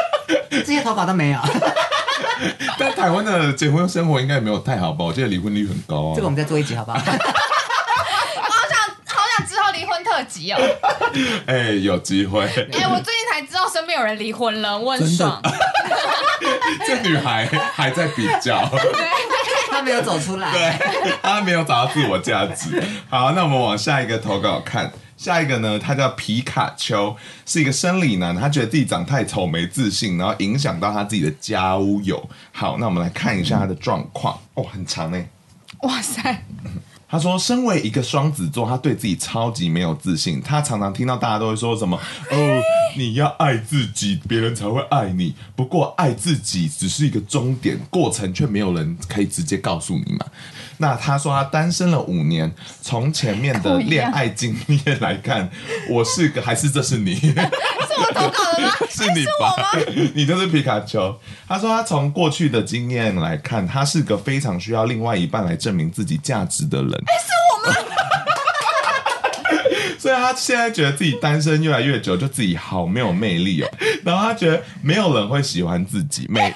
[0.50, 1.38] 这些投稿都没有。
[2.76, 5.04] 但台湾的结婚生活应该也没有太好吧？
[5.04, 6.12] 我记得离婚率很高啊。
[6.16, 6.98] 这个我们再做一集好不好？
[11.46, 12.44] 哎、欸，有机会。
[12.44, 15.40] 哎、欸，我最近才知道身边有人离婚了，我很爽。
[16.86, 18.68] 这女孩还在比较，
[19.70, 22.82] 她没有走出来，对，她没有找到自我价值。
[23.08, 27.14] 好，那我们往下一个投稿看，下一个呢，他叫皮卡丘，
[27.46, 32.28] 是一个生理男，他觉得自己长太丑没自信，然后影响到他自己的交友。
[32.50, 34.38] 好，那我们来看一下他的状况。
[34.54, 35.28] 哦，很长哎，
[35.82, 36.42] 哇塞。
[37.12, 40.40] 他说：“身为一个双子座，他对自己超级没有自信。
[40.40, 42.00] 他常常听到大家都会说什么：
[42.32, 42.62] ‘哦，
[42.96, 50.24] 你要爱自己，别人才会爱你。’不过，爱自己只是一个终点，过程却没有人可以直接告诉你嘛。
[50.82, 54.52] 那他说他单身了五年，从前面的恋爱经
[54.84, 55.48] 验来看，
[55.88, 57.14] 我是个还是这是你？
[57.14, 57.32] 是
[58.00, 58.72] 我投稿的吗？
[58.90, 59.54] 是你吧？
[60.12, 61.16] 你就是皮卡丘。
[61.46, 67.76] 他说他从过去的经验来看，他是个非常需要另外一半来证明自己价值的人。”哎，是我吗？
[70.00, 73.70] 所以他现在觉得自己单身越来越久，就自己好没有魅力哦。
[74.02, 76.52] 然后他觉得没有人会喜欢自己，没，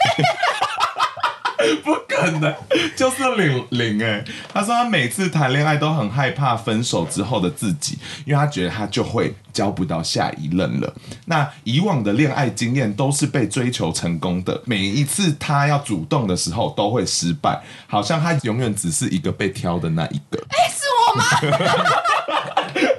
[1.82, 2.54] 不可能，
[2.96, 4.24] 就是零零哎。
[4.52, 10.92] 他说他每次谈恋爱都很害怕分手之后的自己，因为他觉得他就会交不到下一任了。
[11.26, 20.42] 那以往的恋爱经验都是被追求成功的，每一次他要主动的时候都会失败，好像他永远只是一个被挑的那一个。
[20.48, 21.24] 哎，是我吗？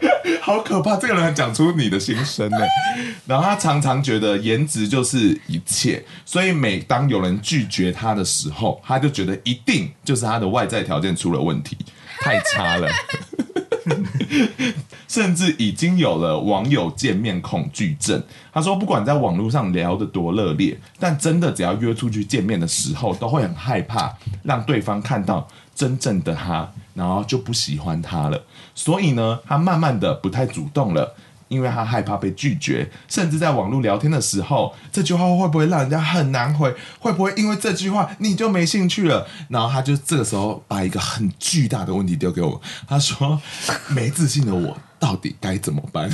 [0.41, 0.95] 好可怕！
[0.97, 2.57] 这个人讲出你的心声呢。
[3.25, 11.77] 然后他常常觉得颜值就是一切，所以每当有人拒绝他的时候，他就觉得一定就是他的外在条件出了问题，
[12.19, 12.87] 太差了。
[15.07, 18.21] 甚至已经有了网友见面恐惧症。
[18.53, 24.13] 他说，不管在网络上聊得多热烈，但真的只要约出去见面的时候，都会很害怕
[24.43, 28.43] 让对方看到真正的他，然后就不喜欢他了。
[28.75, 31.15] 所以呢，他慢慢的不太主动了。
[31.49, 36.75] 因为他害怕被拒绝，甚至在网络聊天的时候，这句话会不会让人家很难回？
[36.99, 39.25] 会不会因为这句话你就没兴趣了？
[39.47, 43.41] 然后他就这个时候把一个很巨大的问题丢给我，他说
[43.95, 46.11] ：“没自信的我到底该怎么办？”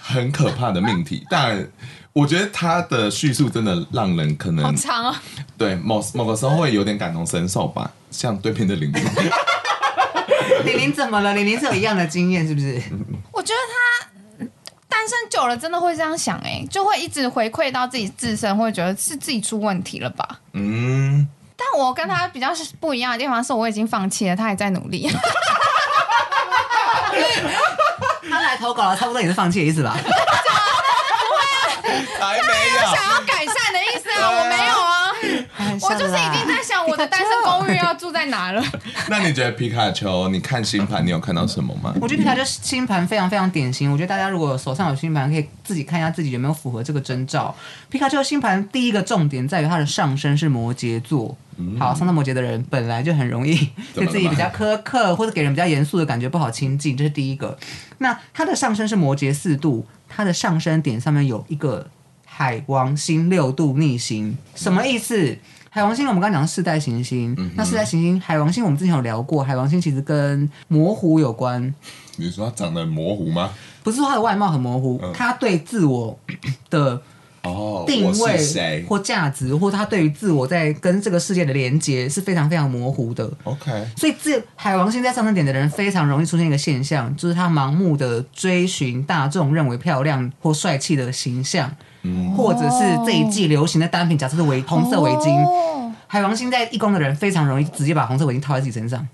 [0.00, 1.68] 很可怕的命题，但
[2.14, 5.20] 我觉得他的叙述真的让人可能好长啊。
[5.58, 9.04] 对，某某个时候会有点感同身受吧，像对面的玲玲。
[10.64, 11.34] 玲玲怎么了？
[11.34, 12.80] 玲玲是有一样的经验，是不是？
[13.32, 13.58] 我觉得
[14.38, 14.46] 他
[14.88, 20.38] 单身久了，真的会这样想、欸，哎，就会一直回馈到自己自身，会觉得是自己出问题了吧？
[20.52, 21.26] 嗯。
[21.56, 25.10] 但我跟他比较不一样的地方是，我已经放弃了，他还在努力。
[28.30, 29.98] 他来投稿了，差不多也是放弃的意思吧？
[32.00, 35.73] 不会啊，还没有改善的意思啊，我没有啊。
[35.84, 38.64] 我就是已经在想我的单身公寓要住在哪了。
[39.08, 40.28] 那你觉得皮卡丘？
[40.28, 41.94] 你看星盘，你有看到什么吗？
[42.00, 43.90] 我觉得皮卡丘星盘非常非常典型。
[43.90, 47.54] 我觉得大家如果手上有星盘，可以自己看一下自己有没有符合这个征兆。
[47.88, 51.36] 皮卡丘星盘第一个重点在于它的上升是摩羯座。
[51.56, 53.54] 嗯、好，上升摩羯的人本来就很容易
[53.94, 57.56] 对自己比较苛刻，或者给人比较严肃的感觉不好亲近，这是第一个。
[57.98, 61.86] 那它的上升是摩羯四度，它的上升点上面有一个
[62.24, 65.38] 海王星六度逆行，什么意思？
[65.74, 71.74] 海王星我们刚刚讲的世代行星，嗯、那四代行星海王星我们之前有聊过，海王星其实跟模糊有关。
[72.16, 73.50] 你说它长得模糊吗？
[73.82, 76.16] 不是说它的外貌很模糊，它、嗯、对自我
[76.70, 77.02] 的
[77.42, 83.28] 哦定位或价值，或他对于自我在跟这个世界的连接是非常非常模糊的。
[83.42, 91.74] OK，所以这海王星在上升点的人非常容易出现一个现象，就是他盲目的追寻大众认为漂亮或帅气的形象。
[92.36, 95.30] 或者是这一季流行的单品，假设是围红色围巾。
[95.44, 99.06] 哦、海王星在一宫的人非常容易直接把红色围巾套在自己身上，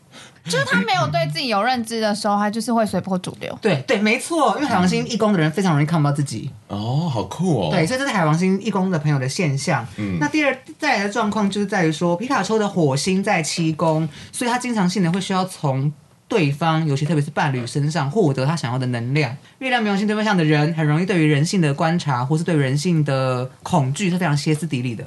[0.45, 3.57] 就是他没有对自己有认知的时候，他就是会随波逐流。
[3.63, 6.51] 对对，没错，因为海王星一宫的人非常容易看不到自己。
[6.69, 7.71] 哦，好酷哦。
[7.71, 9.87] 对，所以这是海王星一宫的朋友的现象。
[9.97, 15.93] 嗯，那第二再来的状况就是在于说，皮卡丘的火星在七宫，所以他经常性的会需要从。
[16.31, 19.37] 对方，尤其特别是伴侣身上获得他想要的能量。
[19.59, 25.05] 月亮冥王星对方向的人，很容易对于人性的观察，或是对人性的恐惧是非常歇斯底里的。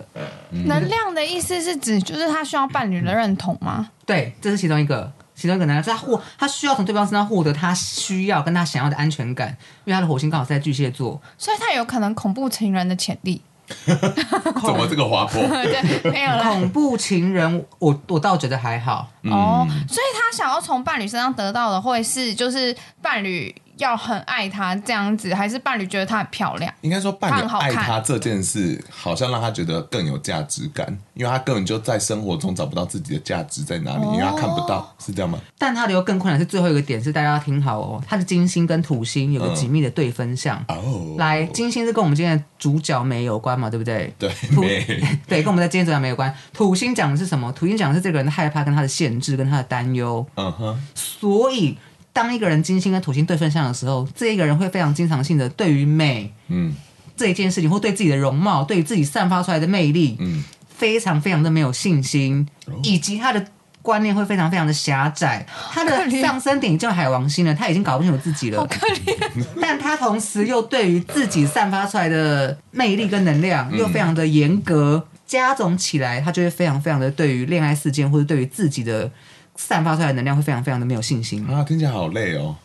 [0.52, 3.90] 嗯、能量的意思是指，就是他需要伴侣的认同吗？
[4.06, 9.56] 对，这是其中一个，其中一个能量，是他获，他需要从对方身上获得他需要跟他想要的安全感，
[9.86, 13.42] 因为他的火星刚好是在巨蟹座，所以他有可能恐怖情人的潜力。
[13.86, 15.42] 怎么这个滑坡？
[15.64, 16.44] 对，没有了。
[16.44, 19.08] 恐怖情人，我我倒觉得还好。
[19.24, 23.54] 哦，所以他想要从伴侣身上得到的，会是就是伴侣。
[23.84, 26.74] 要很爱她这样子，还是伴侣觉得她很漂亮？
[26.82, 35.38] 应该说伴侣爱她这件事，好像让她觉得更有价值感，因为她根本就在生活中找不到自己的价值在哪里，因为她看不到，是这样吗？
[35.58, 40.58] 但她的又更困难是最后一个点，是大家要听好哦，她的金星跟土星有个紧密的对分相。
[40.68, 44.14] 哦，来，金星是跟我们今天的主角没有关嘛，对不对？
[44.18, 44.32] 对，
[45.28, 46.34] 对，跟我们在今天主角没有关。
[46.54, 47.52] 土星讲的是什么？
[47.52, 50.26] 土星讲的是这个人的害怕、跟他的限制、跟他的担忧。
[50.36, 51.78] 嗯哼，所以。
[52.14, 56.74] 当一个人金星跟土星对分相的时候，这一个人会非常经常性的对于美，嗯，
[57.18, 63.44] 这一件事情或对自己的容貌，对于自己散发出来的魅力，嗯，非常非常的没有信心，哦、以及他的
[63.82, 65.44] 观念会非常非常的狭窄。
[65.72, 69.18] 他的上升点叫海王星了，他已经搞不清楚自己了，好可怜。
[69.60, 79.10] 但他同时又对于自己散发出来的魅力跟能量又非常的严格，嗯、加总起来，他就会非常非常的对于恋爱事件或者对于自己的。
[79.56, 82.56] 散发出来的能量会非常非常的没有信心啊，听起来好累哦。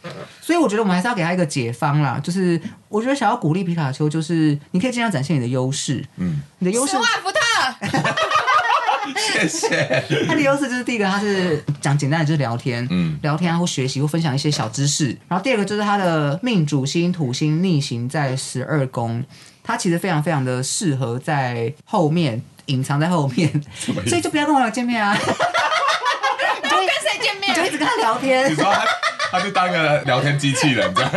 [0.41, 6.05] 所以我觉得我们还是要给他一个解方啦，就是我觉得想要鼓励皮卡丘，就是你可以尽量展现你的优势。
[6.17, 6.93] 嗯，你的优势。
[6.93, 7.39] 斯万福特。
[9.17, 10.05] 谢谢。
[10.27, 15.17] 他的优势就是第一个，他是讲简单的，就是聊天，嗯，聊天啊，或学习，或分享一些小知识。
[15.29, 19.25] 然后第二个就是他的命主星土星逆行在十二宫，
[19.63, 23.51] 他其实非常非常的适合在后面隐藏在后面，
[24.07, 25.19] 所以就不要跟我见面啊。
[27.55, 28.85] 就一直跟他聊天，你说他，
[29.33, 31.11] 他就当个聊天机器人这样。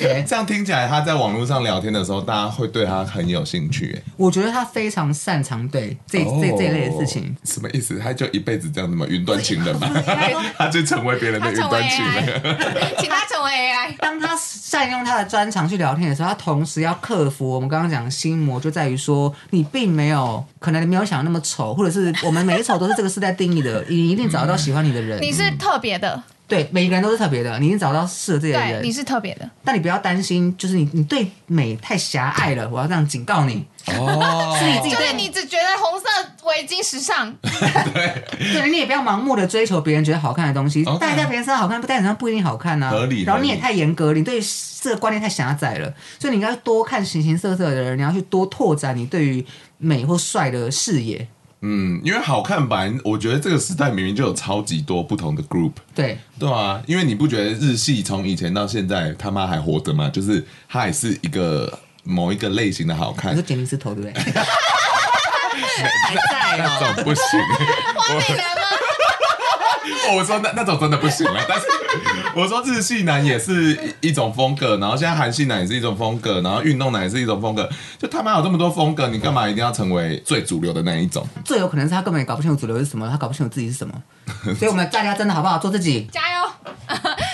[0.00, 0.24] Okay.
[0.24, 4.00] 这样听起来，他在网络上聊天的时候，大家会对他很有兴趣。
[4.16, 7.36] 我觉得他非常擅长对这、oh, 这这一类的事情。
[7.44, 7.98] 什么意思？
[7.98, 9.04] 他就一辈子这样子吗？
[9.08, 9.90] 云端情人吗？
[10.56, 12.24] 他就成为别人的云端情人，
[12.98, 13.96] 请他成为 AI。
[13.98, 25.20] 当他善用他的专长去聊天的时候，他同时要克服我们刚刚讲的心魔，就在于说你并没有可能你没有想那么丑，或者是我们每一丑都是这个时代定义的，你一定找得到喜欢你的人。
[25.20, 26.22] 你是特别的。
[26.48, 28.90] 对，每个人都是特别的，你已经找到适合自己的对，人你。
[28.90, 29.48] 是特别的。
[29.62, 33.64] 但你不要担心，就是你你对美太狭隘了，我要这样警告你。
[33.88, 36.06] 哦， 是你自己就是你只觉得红色
[36.48, 42.90] 围巾时尚， 对，你也不要盲目的追求别人觉得好看的东西，戴在别人身上好看，不戴在身上不一定好看啊。
[42.90, 44.40] 合理然后你也太严格，你对
[44.80, 49.44] 这个观念太狭窄了，所以你应该多看形形色色的人，你要去多拓展你对于
[49.76, 51.28] 美或帅的视野。
[51.60, 60.08] 嗯，因为好看版，我觉得这个时代明明就有超级多不同的 group，对，对啊，因为你不觉得日系从以前到现在他妈还活着吗？
[60.08, 64.32] 就是它也是一个某一个类型的好看你说，杰尼斯头对不对？
[65.78, 66.94] 还在那哦。
[66.94, 67.22] 种不行。
[67.96, 68.62] 花美男吗？
[70.16, 71.66] 我说那那种真的不行了，但是
[72.34, 77.68] 我说日系男也是一一种风格，然后现在韩系男也是一种风格，然后运动男也是一种风格，
[77.98, 81.26] 就他妈有这么多风格，你干嘛一定要成为最主流的那一种？
[81.44, 83.94] 最有可能是他根本也搞不清楚主流是什么，他搞不清楚自己是什么。
[84.58, 86.08] 所以我们大家真的好不好做自己？
[86.12, 86.50] 加油！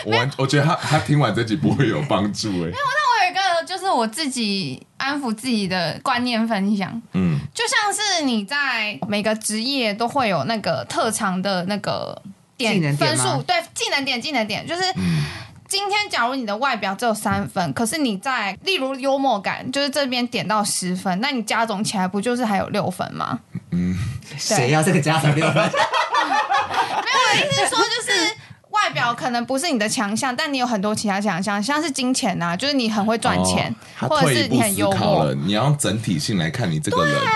[0.07, 12.20] 我完我觉得他他听完这集不会有帮助 哎、那我有一个就是我自己安抚自己的观念分享，嗯，就像是你在每个职业都会有那个特长的那个
[12.57, 14.82] 点分数，对，技能点，技能点，就是。
[14.96, 15.24] 嗯
[15.66, 23.40] 今天，假如你的外表只有三分，可是你在例如幽默感，就是这边点到十分，那你加总起来不就是还有六分吗？
[23.72, 23.96] 嗯
[24.38, 25.57] 谁要这个加成六分？
[25.64, 28.36] 没有，我的意思是说，就是
[28.70, 35.34] 外表可能不是你的强项，但你有很多其他强项，像是金钱啊，就是你很会赚钱，哦或者是你很幽默，。
[35.34, 37.14] 你要整体性来看你这个人。
[37.18, 37.26] 对，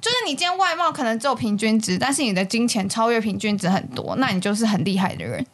[0.00, 5.44] 就是你今天外貌可能只有平均值，但是你的金钱超越平均值很多，那你就是很厉害的人。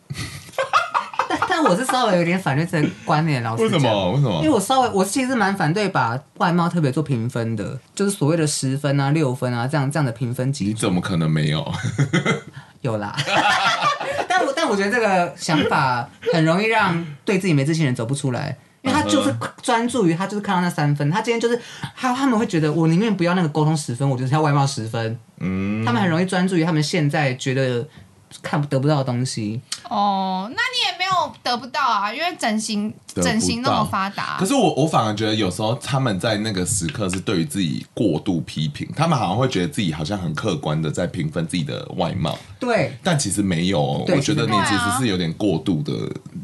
[1.29, 3.63] 但 但我是稍微有点反对这个观念，老师。
[3.63, 4.11] 为什么？
[4.13, 4.51] 为什么因为？
[4.51, 11.73] 我稍微，我其实蛮反对把外貌特别做评分的，就是所谓的十分啊、六分啊这样这样的评分级你怎么可能没有？
[12.83, 13.17] 有啦。
[14.29, 21.59] 但我但我觉得这个想法很容易让对自己没自信的人走不出来，因为他就是专注于他就是看到那三分，他今天就是
[21.97, 25.19] 他他们会觉得我宁愿不要那个沟通十分，我就是要外貌十分。
[25.39, 27.87] 嗯，他们很容易专注于他们现在觉得
[28.41, 29.61] 看不得不到的东西。
[29.89, 34.47] 哦，那你也没有得不到啊，因为整形得不到整形那么发达可。
[34.47, 44.05] 是我我反而觉得有时候他们在那个时刻是对于自己过度批评，他们好像会觉得自己好像很客观的在评分自己的外貌，对，但其实没有哦。
[44.07, 45.93] 对我觉得你其实是有点过度的，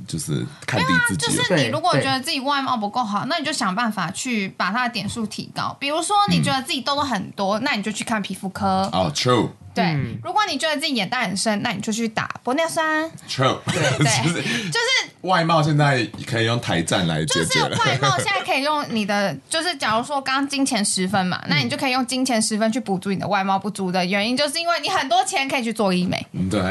[0.07, 1.33] 就是看低自己了。
[1.33, 5.75] 就是你对如果觉得自己外貌不够好，那你就想办法去把它的点数提高。
[5.81, 8.89] 比如说你觉得自己痘痘很多，那你就去看皮肤科。
[8.93, 9.49] 哦，true
[9.79, 13.09] 对，嗯如果你觉得自己眼袋很深，那你就去打玻尿酸。
[13.29, 13.83] true，对
[14.25, 17.77] 就是就是外貌现在可以用台战来解就是决了。
[17.79, 26.61] 外貌现在可以用你的，就是假如说刚刚金钱十分嘛，那你就可以用金钱十分去补足你的外貌不足的原因，就是因为你很多钱可以去做医美，嗯对，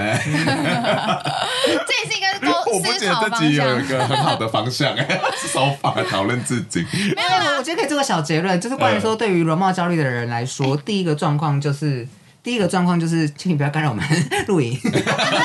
[1.87, 3.97] 这也是一个 我沟不觉得思考方这集有一向。
[3.97, 4.95] 个很好的方向，
[5.51, 6.85] 手法讨论自己。
[7.15, 12.07] 没有啦，我觉得可以做个小结论，就是关于说对于容貌焦虑的人来说，第一个状况就是。
[12.47, 14.01] 第一个状况就是，请你不要干扰我们
[14.47, 14.79] 录影。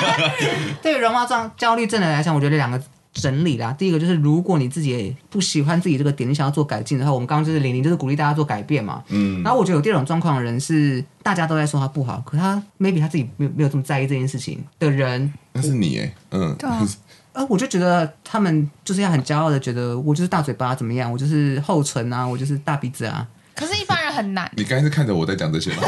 [0.80, 2.80] 对于容貌状焦虑症的人来讲，我觉得两个
[3.12, 3.74] 整理啦。
[3.76, 9.02] 第一个就是，如果你自己也不喜欢自己这个点，你想要做改进的话，我们刚刚就是玲玲就是鼓励大家做改变嘛。
[9.08, 16.86] 嗯，然后我觉得有第二种状况的人是，大家都在说他不好，可他 maybe 他自己没有没有这么在意这件事情的人，那是你哎，嗯，对啊
[17.34, 23.26] 呃，我就觉得他们就是要很骄傲的觉得我就是大嘴巴怎么样，我就是厚唇啊，我就是大鼻子啊。
[23.56, 25.82] 可是，一般人很难你刚才是看着我在讲这些吗？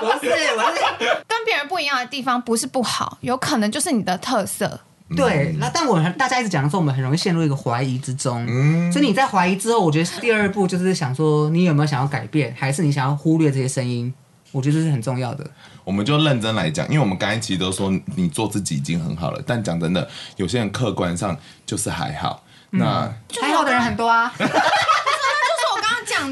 [0.00, 4.80] 不是，我是 跟别人不一样的地方，不是不好，有可能就是你的特色。
[5.16, 5.54] 对。
[5.58, 8.44] 那但我们大家一直讲的时候，我们很容易陷入一个怀疑之中。
[8.48, 14.12] 嗯，所以你在怀疑之后，我觉得第二步就是想说，你有没有想要改变，还是你想要忽略这些声音？
[14.52, 15.48] 我觉得这是很重要的。
[15.84, 22.42] 我们就认真来讲，因为我们刚才其实都说你做自己已经很好了，但讲真的，有些人客观上就是还好。
[22.72, 24.32] 那就是还好的人很多啊。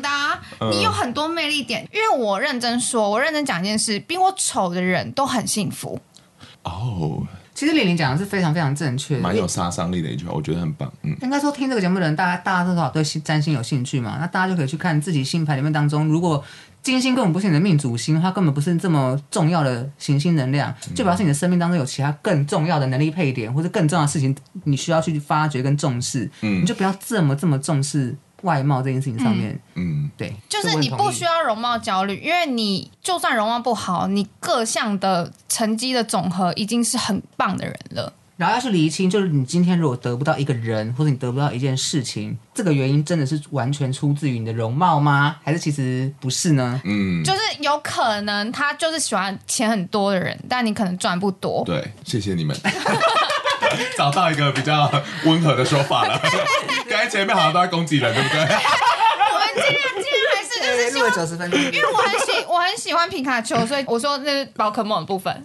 [0.03, 0.09] 的、
[0.70, 1.89] 你有很多魅力点。
[1.93, 6.01] 因为我认真说，我认真讲一件事，比我丑的人都很幸福。
[6.64, 7.22] 哦，
[7.55, 10.93] 其实玲玲讲的是非常非常正确，蛮有杀伤力的一句话，我觉得很棒。
[11.03, 14.18] 嗯，应该说听这个节目的人，大家大家多少对占星有兴趣嘛？
[14.20, 16.45] 那大家就可以去看自己星盘里面当中，如果
[16.80, 24.34] 金星根本不是你的命主星，它根本不是这么重要的行星能量，就表示你的生命当中有其他更重要的能力配点，或者更重要的事情，
[24.64, 26.30] 你需要去发掘跟重视。
[26.43, 29.59] 嗯你就不要这么这么重视外貌这件事情上面。
[29.74, 31.28] 嗯，对，就是你不需要。
[31.28, 38.11] 要容貌焦虑，因为你就算容貌不好，你各项的成绩的总和已经是很棒的人了。
[38.39, 45.36] 然后要去厘清，就是你今天如果得不到一个人，或者你得不到一件事情，这个原因真的是完全出自于你的容貌吗？
[45.45, 46.80] 还是其实不是呢？
[46.84, 51.62] 嗯，就是有可能他就是喜欢钱很多的人，但你可能赚不多。
[51.66, 52.57] 对，谢谢你们。
[53.96, 54.90] 找到一个比较
[55.24, 56.20] 温和的说法了。
[56.88, 58.40] 刚才前面好像都在攻击人，对不对？
[58.40, 65.42] 我们尽量尽量还是就是希望九十分钟，因为我很喜我很喜欢皮卡丘，所以我说那是宝可梦的部分。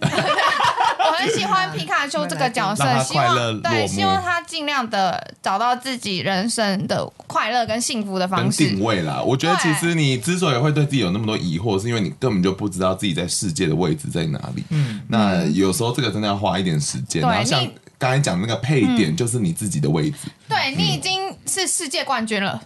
[1.06, 8.66] 我很喜欢皮卡丘这个角色，希望对，希望他尽量的找到自己人生的快乐跟幸福的方式。
[8.66, 14.64] 定位啦，我觉得其实你之所以会对自己有那么多疑惑，是因为你根本就不知道自己在世界的位置在哪里。
[14.70, 17.20] 嗯，那有时候这个真的要花一点时间。
[17.20, 17.62] 然后像
[18.04, 20.28] 刚才讲那个配点，就是你自己的位置。
[20.46, 22.62] 对，你已经是世界冠军了。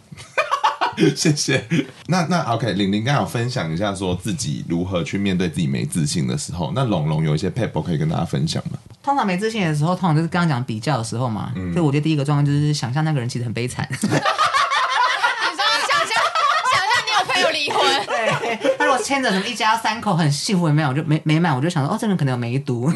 [1.14, 1.64] 谢谢。
[2.08, 6.72] 那那 OK，玲玲刚好分享一下，说自己如何去面对自己没自信的时候。
[6.74, 8.76] 那龙龙有一些 paper 可以跟大家分享吗？
[9.00, 11.52] 通常没自信的时候，通常就是刚刚讲比较的时候嘛。
[11.54, 11.72] 嗯。
[11.72, 13.86] 所以我觉得第一个状况就是想象那个人其实很悲惨。
[13.92, 14.20] 你说想
[16.00, 16.10] 象
[16.72, 22.92] 想象你有朋友离婚，对，他如果牵着什么一家三口很幸福的美满，我就没美满，我就想说哦，这个人可能有梅毒。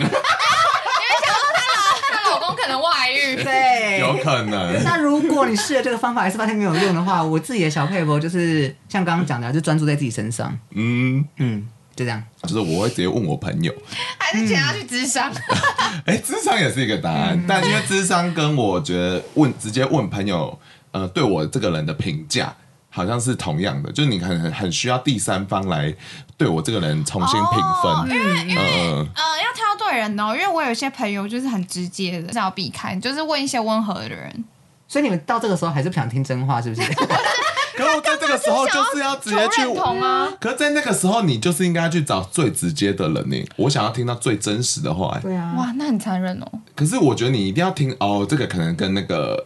[4.16, 4.82] 有可能。
[4.84, 10.56] 那如果你试了这个方法还是发现没有用的话，我自己的小配博就是像刚刚讲的，就专注在自己身上。
[10.70, 12.22] 嗯嗯，就这样。
[12.42, 13.72] 就是我会直接问我朋友，
[14.18, 15.30] 还是请他去智商？
[16.06, 20.58] 哎、欸，咨商也是一个答案，嗯、但因为智商跟我觉得问直接问朋友，
[20.90, 22.54] 呃，对我这个人的评价。
[22.94, 25.92] 好像是同样的，就是你很很需要第三方来
[26.36, 34.44] 对我这个人重新评分，因为因为呃要挑对人哦，因为我有些朋友就是很直接的，是要避开，就是问一些温和的人。
[34.86, 36.82] 所以你们到这个时候还是不想听真话，是不是？
[37.74, 40.28] 可是我在这个时候就是要直接去 同啊。
[40.38, 43.36] 可是，在那个时候你就是应该去找最直接的人呢。
[43.56, 45.18] 我想要听到最真实的话。
[45.22, 45.54] 对啊。
[45.56, 46.46] 哇，那很残忍哦。
[46.76, 49.42] 可是我觉得你一定要听哦，这个可能跟那个。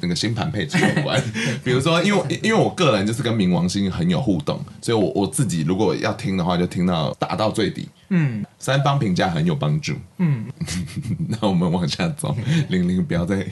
[0.00, 1.22] 那个星盘配置有关，
[1.64, 7.88] 比如说，因为因为我个人就是跟冥王星很有互动，所以我我自己如果要听的话，就听到打到最底。
[8.10, 9.92] 嗯，三方评价很有帮助。
[10.16, 10.46] 嗯，
[11.28, 12.34] 那我们往下走，
[12.68, 13.46] 玲玲不要再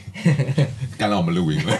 [0.96, 1.78] 干扰我们录音了。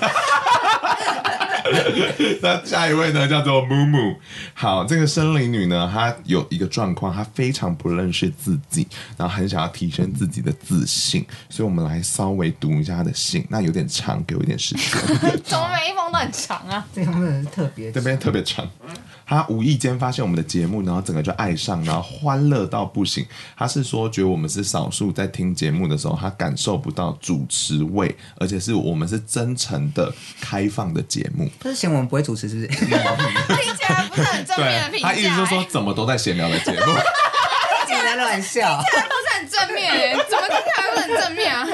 [2.43, 4.17] 那下一位呢，叫做木木。
[4.55, 8.87] 好，这个森林女呢，她有一个状况，她非常不认识自己，
[9.17, 13.47] 然后很想要提升自己的自信，所以我们来稍微读一下她的信。
[13.49, 14.87] 那有点长，给我一点时间。
[15.45, 16.87] 怎么每一封都很长啊？
[16.95, 18.69] 这封真的是特别，这边特别长。
[19.27, 23.27] 他无意间发现我们的节目，然后整个就爱上，然后欢乐到不行。
[23.57, 31.51] 他是说，觉得我们是少数在听节目的时候，他感受不到主持味，而且是我们是真诚的、开放的节目。
[31.59, 32.67] 他是嫌我们不会主持，是不是？
[32.69, 32.95] 听起
[33.89, 35.09] 来不是很正面的评价。
[35.09, 36.93] 他意思就是说，怎么都在闲聊的节目。
[38.17, 40.17] 开玩笑，听起来不是很正面耶？
[40.29, 41.67] 怎么听起来不是很正面啊？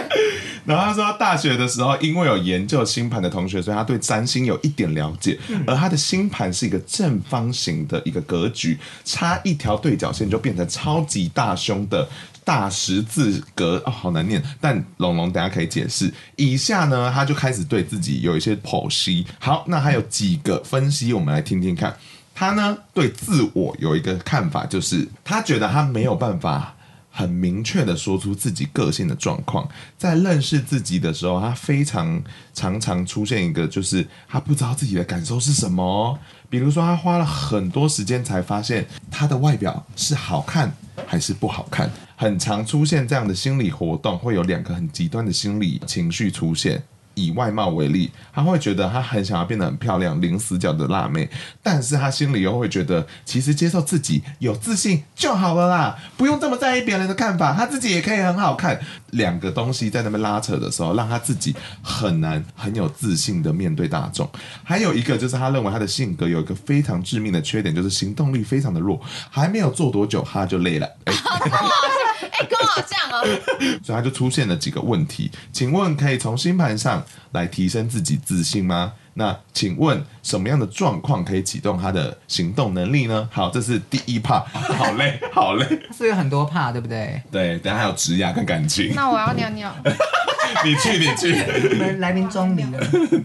[0.65, 5.39] 然后他说，大学的时候，因为有研究星盘的同学，所以他对占星有一点了解。
[5.67, 12.09] 而他的星盘是一个正方形的一个格局，差一条对角线就变成超级大胸的
[12.45, 14.43] 大十字格哦，好难念。
[14.61, 16.13] 但龙龙等下可以解释。
[16.37, 19.27] 以下呢，他就开始对自己有一些剖析。
[19.39, 21.97] 好，那还有几个分析，我们来听听看。
[22.35, 26.75] 他呢，对自我有一个看法，就是他觉得他没有办法。
[27.15, 29.69] 很明确的说出自己个性的状况，
[29.99, 32.23] 在认识自己的时候，他非常
[32.55, 36.19] 常常出现一个，就是他不知道自己的感受是什么。
[36.49, 40.75] 比如说，他花了很多时间才发现他的外表是好看
[41.07, 46.83] 还是不好看，很常出现这样的心理活动，会有两个很极端的心理情绪出现。
[47.15, 51.29] 以外貌为例，他会觉得他很想要变得很漂亮，零死角的辣妹，
[51.63, 58.81] 但是他心里又会觉得，其实接受自己有自信就好了啦，不用这么在意别人的看法，他自己也可以很好看。
[59.11, 64.27] 两个东西在那边拉扯的时候，让他自己很难很有自信的面对大众。
[64.65, 68.99] 还有一个就是他认为他的性格有一个非常致命的缺点，就是行动力非常的弱，
[69.31, 70.89] 还没有做多久他就累了。
[72.33, 73.25] 哎，刚好这样哦，
[73.85, 78.93] 所以他就出现了几个问题，请问可以从星盘上来提升自己自信吗？
[79.15, 83.29] 那请问什么样的状况可以启动他的行动能力呢？
[83.31, 87.21] 好，这是第一 part，好累，好累，是有很多 part，对不对？
[87.31, 88.93] 对，等下还有职涯跟感情。
[88.95, 89.75] 那我要尿尿，
[90.65, 91.35] 你去，你去，
[91.79, 92.81] 来来宾中离了。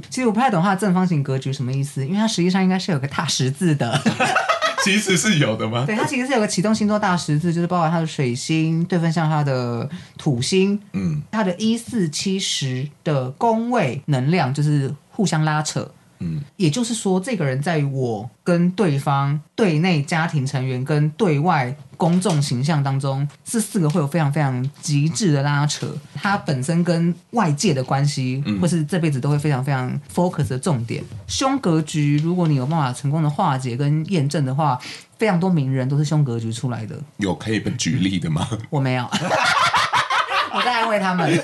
[0.10, 4.00] 其实我不太懂他的正方形格局什么意思，因为它实际上应该是有个大十字的。
[4.84, 5.84] 其实是有的吗？
[5.86, 15.90] 对，它其实是有个启动星座大十字，就是包括它的水星对分像它的土星，嗯，它的一四七十的宫位能量就是互相拉扯。
[16.20, 25.88] 嗯，也就是说，这个人在于我跟对方、对内家庭成员跟对外公众形象当中，这四个会有非常非常极致的拉扯。
[26.16, 31.04] 他本身跟外界的关系，或是这辈子都会非常非常 focus 的重点。
[31.28, 34.80] 凶格局，如果你有办法成功的化解跟验证的话，
[35.20, 36.96] 非常多名人都是凶格局出来的。
[37.18, 38.48] 有可以举例的吗？
[38.72, 39.04] 我没有，
[40.52, 41.40] 我在安慰他们。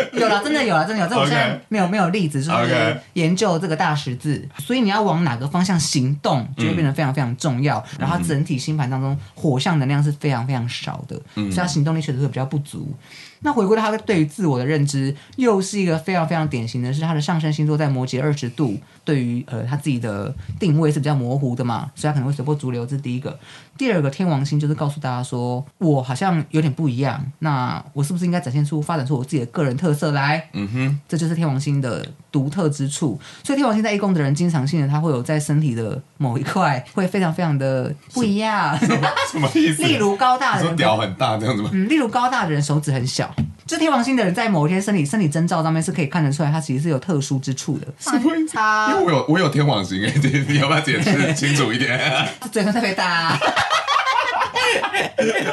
[0.12, 1.08] 有了，真的有了，真的有。
[1.08, 4.48] 这我现在没有没有例子，就是研究这个大十字。
[4.58, 7.84] 所以你要往哪个方向行动，就会变得非常非常重要。
[7.98, 12.94] 然后整体星盘当中，火象能量是非常非常少的，所以他行动力确实会比较不足。
[13.42, 23.38] 那回归到他对于自我的认知，又是一个非常非常典型的是他的上升星座在摩羯二十度，对于呃他自己的定位是比较模糊的嘛，所以他可能会随波逐流，这是第一个。
[23.76, 30.48] 第二个天王星就是告诉大家说，我好像有点不一样，那我是不是应该展现出、发展出我自己的个人特色来？
[30.52, 33.20] 嗯哼，这就是天王星的独特之处。
[33.44, 38.76] 所以天王星在一宫的人，经常性的他会有在身体的某一块会非常非常的不一样。
[38.80, 39.82] 什么，什么意思？
[39.86, 41.70] 例如高大的人，屌很大这样子吗？
[41.72, 43.32] 嗯，例如高大的人手指很小。
[43.64, 47.86] 这天王星的人在某一天生理生理征兆上面是可以看得出来，他其实是有特殊之处的。
[47.98, 48.58] 什么意思？
[48.90, 50.12] 因为我有我有天王星 哎，
[50.48, 51.98] 你要不要解释清楚一点？
[52.50, 53.38] 嘴唇特别大，啊。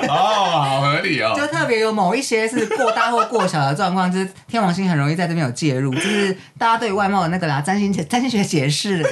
[0.08, 1.34] 哦，好合理哦。
[1.36, 9.06] 就特别有某一些是过大或过小的状况，就是天王星很容易在这边有介入，就是大家对外貌的那个啦，占星占星学解释。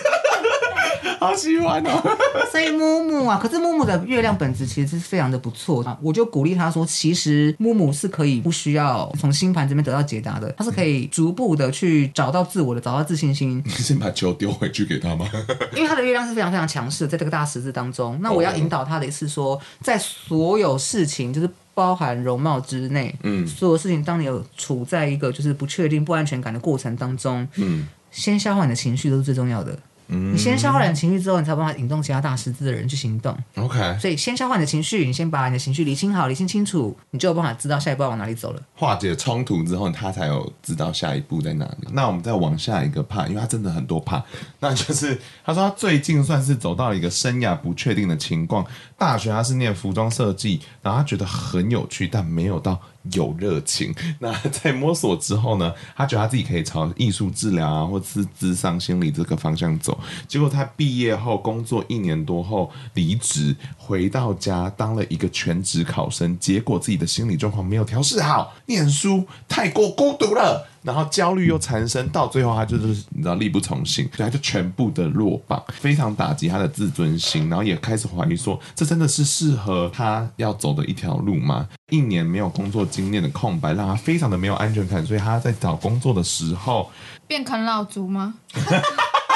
[1.19, 2.01] 好喜欢哦，
[2.51, 13.61] 所以木木啊，可是木木的月亮本质其实是非常的不错啊，我就鼓励他说，其实木木是可以不需要从星盘这边得到解答的，他是可以逐步的去找到自我的，找到自信心。
[13.65, 15.27] 你先把球丢回去给他吗？
[15.75, 29.77] 因为他的月亮是非常非常强势的，在这个大十字当中，那我要引导他的是说，在所有事情，就是包含容貌之内，嗯，所有事情，当你有处在一个就是不确定、不安全感的过程当中，嗯，先消化你的情绪都是最重要的。
[30.07, 33.37] 嗯、你先消化你的情绪之后，你才有办法引动其他大十字的人去行动。
[33.55, 38.61] OK，所以先消化你的情绪，你先把你的情绪理清好、理清清楚，你就有办法知道下一步要往哪里走了。
[38.73, 41.87] 化解冲突之后，他才有知道下一步在哪里。
[41.91, 44.23] 那我们再往下一个怕，因为他真的很多怕，
[44.59, 48.65] 那就是他说他最近算是走到了一个生涯不确定的情况。
[48.97, 52.79] 大学他是念服装设计，然后他觉得很有趣，但没有到。
[53.13, 59.96] 有热情，那在摸索之后呢，他觉得他自己可以朝艺术治疗啊，或是智商心理这个方向走。
[60.27, 66.37] 结果他毕业后工作一年多后离职，回到家当了一个全职考生。
[66.39, 70.67] 结果自己的心理状况没有调试好，念书太过孤独了。
[70.83, 81.67] 然后焦虑又缠身，到最后他就是你知道力不从心，所以他就全部的落榜，非常打击他的自尊心，然后也开始怀疑说，这真的是适合他要走的一条路吗？
[81.89, 86.89] 一年没有工作经验的空白，让他非常的没有安全感，所以他在找工作的时候
[87.27, 88.35] 变啃老族吗？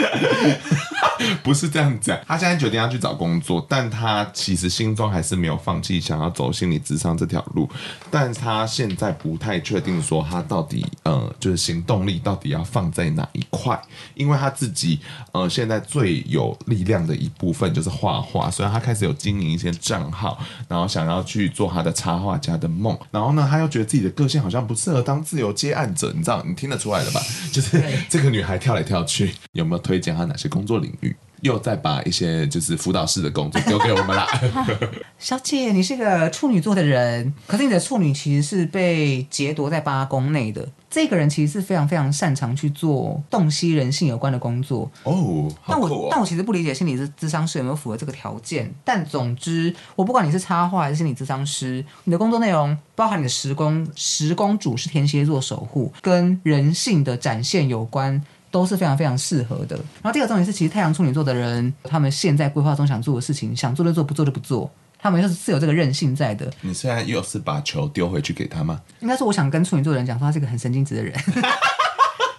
[1.42, 7.68] 不是这样讲，他现在决定要去找工作，但他其实心中还是没有放弃想要走心理智商这条路，
[8.10, 13.80] 但他现在不太确定说他到底呃就是行动力到底要放在哪一块，
[14.14, 15.00] 因为他自己
[15.32, 20.38] 呃现在最有力量的一部分就是画画，所以他开始有经营一些账号，
[20.68, 27.20] 然后想要去做他的插画家的梦，然后呢他又觉得自己的个性好像不适合当自由接案者，你知道你听得出来的吧？
[27.52, 31.16] 就是这个女孩跳来跳去，有没有推荐他哪些工作领域？
[31.40, 34.28] 又再把一些就是辅导室的工作丢给我们啦。
[35.18, 40.68] 小姐，你是个处女座的人，可是你的处女其实是被劫夺在八宫内的。
[40.90, 45.50] 这个人其实是非常非常擅长去做洞悉人性有关的工作哦。
[45.66, 48.72] 但我但我其实不理解心理咨商师有没有符合这个条件。
[48.84, 58.22] 但总之，我不管你是插画还是心理咨商师，你的工作内容包含你的时宫时宫主是天蝎座守护，跟人性的展现有关。
[58.50, 59.76] 都是非常非常适合的。
[60.02, 66.52] 然后第二个重点是，其实太阳处女座的人，他们现在规划中想做的事情，想做就做，不做就不做，他们又是是有这个韧性在的。
[66.60, 68.80] 你现在又是把球丢回去给他吗？
[69.00, 71.14] 应该说，我想跟处女座的人讲说，他是个很神经质的人。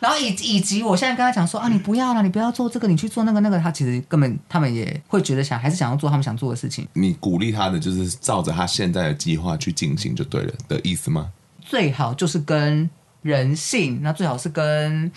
[0.02, 3.60] 然后以以及我现在跟他讲说啊，你不要了，你不要做这个，你去做那个那个。
[3.60, 6.88] 他其实根本他们也会觉得想还是想要做他们想做的事情。
[6.94, 11.32] 你鼓励他的就是照着他现在的计划去进行就对了的意思吗？
[11.62, 12.90] 最好就是跟。
[13.22, 15.12] 人性，那最好是跟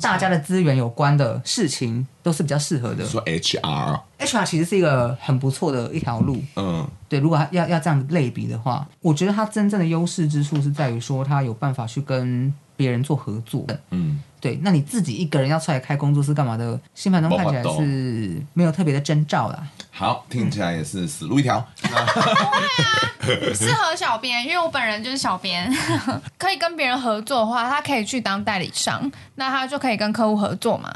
[0.00, 3.04] 大家的资源有关的事情，都是比较适合的。
[3.04, 6.42] 说 HR，HR 其实是一个很不错的一条路。
[6.56, 13.66] 嗯，对，如果要要这样类比的话，我觉得它真正的优势之处是在于说，它有办法去跟别人做合作。
[13.90, 14.22] 嗯。
[14.40, 16.80] 对，那你自己一个人要出来开工作室干嘛的？
[16.94, 19.68] 新盘中看起来是没有特别的征兆啦。
[19.90, 21.62] 好，听起来也是死路一条。
[21.82, 25.70] 对啊，适合小编，因为我本人就是小编，
[26.38, 30.90] 可以跟别人合作的话，他可以去当代理商，那他就可以跟客户合作嘛。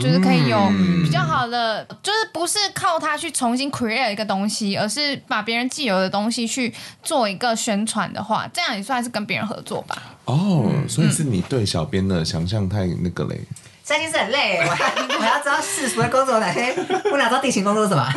[0.00, 0.68] 就是可以有
[1.02, 6.72] 比较好的，就是不是靠他去重新 create 一个东西，而是把别人既有的东西去
[7.02, 9.96] 做一个宣传的话，这样也算是跟别人合作吧。
[10.26, 13.40] 哦，所以是你对小编的想象太那个嘞。
[13.90, 16.72] 最近是很累， 我要我要知道世俗的工作哪些，
[17.10, 18.08] 我哪知道地勤工作是什么。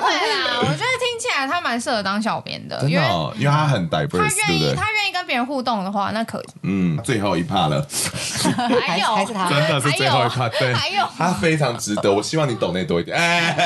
[0.00, 6.44] 会啦，我觉得听起来他蛮适合当小编的，真的、哦，因为他很 diverse，他愿意，对对他愿意跟别人互动的话，那可以。
[6.62, 7.84] 嗯，最后一趴了，
[8.86, 12.12] 还有，还是他真的是最后一趴，对，还有，他非常值得。
[12.12, 13.16] 我希望你懂内多一点。
[13.18, 13.56] 哎，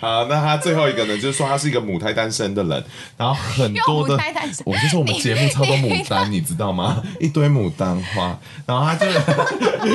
[0.00, 2.84] 好，那他最后一个呢，就是说他是一个母胎单身的人，
[3.16, 4.18] 然后很多的，
[4.64, 7.02] 我就说我们节目超多牡丹，你知道吗？
[7.20, 8.36] 一堆牡丹花，
[8.66, 9.06] 然后他就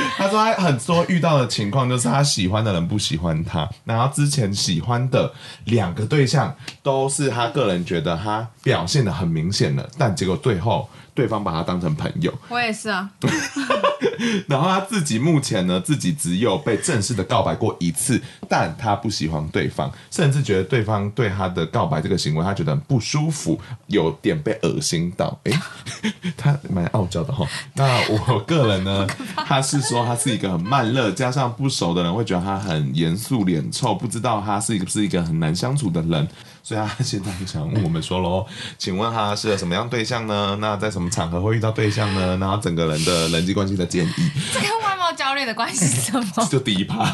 [0.16, 5.32] 他说他很多遇到的情况就是他喜欢的人不喜欢他，然后之前喜欢的
[5.64, 10.88] 两个对象都是他个人觉得他表现的很明显的，但结果最后
[11.18, 12.32] 对方把他当成朋友。
[12.48, 13.10] 我也是啊。
[14.46, 25.36] 然后他自己目前呢，自己只有被正式的告白过一次，但他不喜欢对方，甚至觉得对方对他的告白这个行为，他觉得很不舒服，有点被恶心到。
[25.42, 25.52] 哎，
[26.38, 27.44] 他蛮傲娇的哈。
[27.74, 29.04] 那我个人呢，
[29.44, 36.28] 他是说他是一个很慢热，加上不熟的人会觉得他很严肃、脸臭，不知道他是一个是一个很难相处的人，
[36.68, 38.44] 所以他现在就想问我们说喽，
[38.76, 40.54] 请问他适合什么样对象呢？
[40.60, 42.36] 那在什么场合会遇到对象呢？
[42.36, 44.12] 然后整个人的人际关系的建议，
[44.52, 46.26] 这跟外貌焦虑的关系是什么？
[46.50, 47.06] 就第一趴。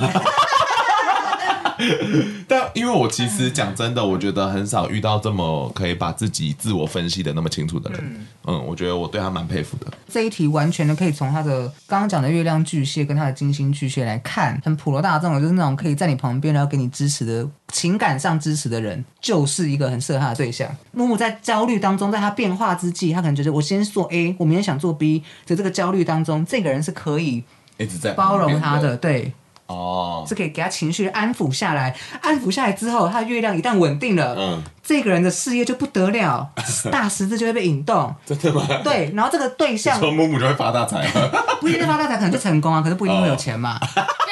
[2.46, 8.00] 但因为我其实讲真的，我觉得很少遇到这么可以把自己自我分析的那么清楚的人。
[8.02, 9.86] 嗯，嗯，我觉得我对他蛮佩服的。
[10.08, 20.68] 这一题完全的可以从他的刚刚讲的月亮巨蟹跟他的金星巨蟹来看，很普罗大众，就是那种可以在你旁边然后给你支持的情感上支持的人，就是一个很适合他的对象。
[20.92, 27.42] 木木在焦虑当中，在他变化之际，他可能觉得我先做 A，我明天想做 B，在这个焦虑当中，这个人是可以
[27.78, 29.32] 一直在包容他的，对。
[29.66, 36.48] 哦，是可以给他情绪安抚下来，安抚下来之后，他的月亮一旦稳定了，嗯，这个人的事业就不得了，
[36.92, 38.66] 大十字就会被引动，真的吗？
[38.84, 41.06] 对，然后这个对象，说木木就会发大财，
[41.60, 43.78] 不一定发大财，可能就成功啊，可是不一定会有钱嘛。
[43.80, 44.30] 不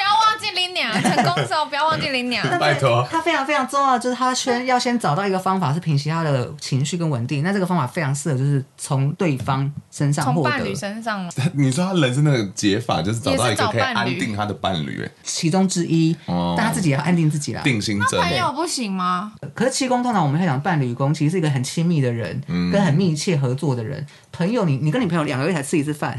[0.73, 3.05] 成功之后不要忘记拎娘， 拜托。
[3.09, 11.31] 他非常非常重要，就是他先要先找到一个方法是平息他的情绪跟稳定，那这个方法非常适合，就是从对方身上获得，从伴侣身上。
[11.53, 16.15] 你说他人生那个解法，就是找到一个可以安定他的伴侣，哎，其中之一。
[16.25, 17.61] 哦但他自己也要安定自己啦。
[17.63, 18.19] 定心针。
[18.19, 19.33] 那朋友不行吗？
[19.53, 24.05] 可是七宫通常我们会讲伴侣宫，其实是一个很亲密的人，嗯、跟很密切合作的人。
[24.31, 26.17] 朋友你，你你跟你朋友两个月才吃一次饭，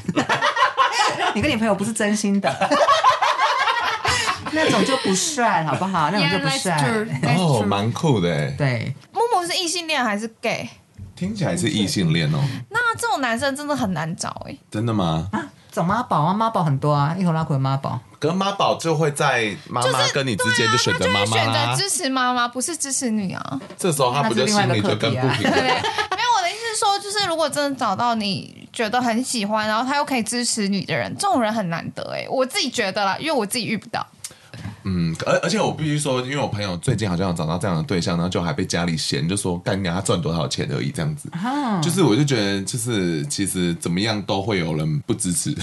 [1.35, 2.49] 你跟你朋友不是真心的，
[4.55, 6.11] 那种就不帅， 好不好？
[6.13, 6.77] 那种就不帅。
[7.37, 8.51] 哦，蛮酷的。
[8.53, 10.69] 对，木木是异性恋还是 gay？
[11.17, 12.39] 听起来是异性恋哦。
[12.71, 14.57] 那这种男生真的很难找哎。
[14.71, 15.29] 真的吗？
[15.33, 17.99] 啊找妈宝啊，妈宝很多啊，一头拉苦的妈宝。
[18.21, 23.61] 可是妈宝就会在妈妈跟你之间就选择妈妈啦，选择支持妈妈，不是支持你啊。
[23.77, 25.63] 这时候他不就心里就更不平衡？
[25.65, 34.07] 没有，我的意思是说，就是如果真的找到你觉得很喜欢，然后他又可以支持你的人，这种人很难得哎，我自己觉得啦，因为我自己遇不到。
[34.85, 41.29] 嗯，而而且我必须说，因为我朋友最近好像有找到这样的对象，然后就还被家里嫌，就说干你他赚多少钱而已，这样子。
[41.33, 45.55] 啊、就是我就觉得，就是其实怎么样都会有人不支持。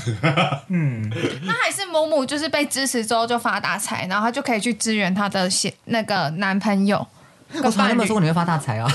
[0.67, 1.07] 嗯，
[1.43, 5.49] 那还是某某，就是被支持之后就发大财，然后他就可以去支援他的
[5.85, 7.07] 那个男朋友。
[7.63, 8.89] 我从来没有说过你会发大财哦，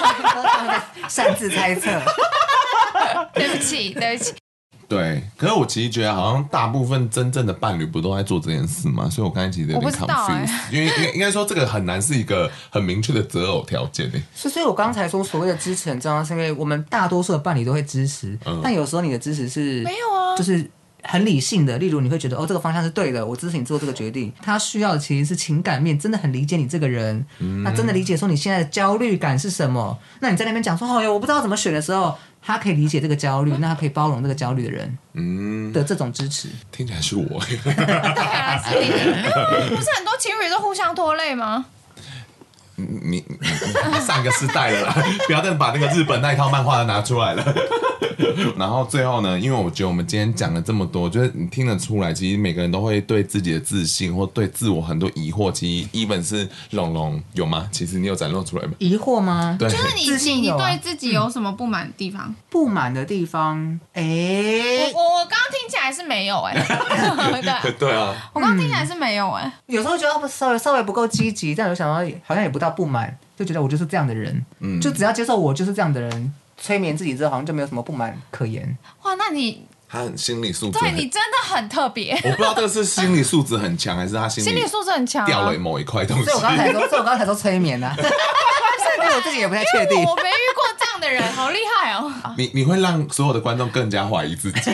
[1.08, 1.90] 擅自猜测。
[3.32, 4.34] 对不起，对不起。
[4.88, 9.10] 对，可是我其实觉得好像大部分真正的伴侣不都在做这件事吗？
[9.10, 14.22] 所以我刚才其实有点 confused，因为应应该说这个很难是一个很明确的择偶条件诶。
[14.36, 20.70] 是，所以我刚才说所谓的支持很重要，是因为我们大多数的伴侣都会支持，嗯、但有时候你的支持是没有啊，就是
[21.02, 21.76] 很理性的。
[21.78, 24.32] 例如你会觉得哦，这个方向是对的，我支持你做这个决定。
[24.40, 29.98] 他需要的其实是情感面，真的很理解你这个人，嗯、那真的理解说你现在的焦虑感是什么。
[30.20, 32.14] 那你在那边讲说哦哟，我不知道怎么选的时候。
[32.46, 37.24] 他可以理解这个焦虑，那他可以包容这个焦虑的人，嗯，的这种支持，听起来是我，
[37.64, 38.86] 对啊，是你。
[39.74, 41.66] 不是很多情侣都互相拖累吗？
[42.76, 44.96] 你你上个世代了啦，
[45.26, 47.54] 不要再把那个日本那一套漫画拿出来了。
[48.56, 55.52] 然后最后呢，因为我觉得我们今天讲了这么多，就是你听得出来，其实每个人都会对自己的自信或对自我很多疑惑。
[55.52, 57.68] 其实，even 是龙龙有吗？
[57.70, 58.72] 其实你有展露出来吗？
[58.78, 59.56] 疑惑吗？
[59.58, 62.34] 对，就是你自信，你对自己有什么不满的地方？
[62.48, 63.78] 不满的地方？
[63.92, 65.26] 哎，我我
[66.06, 66.54] 没有哎。
[67.62, 69.52] 对对啊，我刚刚听起来是没有哎。
[69.66, 71.94] 有时候觉得稍微稍微不够积极，但我想到
[72.24, 76.34] 好像也不到不满，就觉得我就是这样的人，嗯，就只要接受我就是这样的人。
[76.58, 78.78] 催眠自己之后，好像就没有什么不满可言。
[79.02, 82.18] 哇，那你他很心理素质，对你真的很特别。
[82.24, 86.24] 我不知道这个是心理素质很强，还是他心理心理素质很强，掉了某一块东西。
[86.24, 89.98] 所以我刚才说， 所以我刚才说催眠呢、啊， 因为我自己也不太确定。
[90.02, 92.10] 我没遇过这样的人，好厉害哦！
[92.38, 94.70] 你你会让所有的观众更加怀疑自己！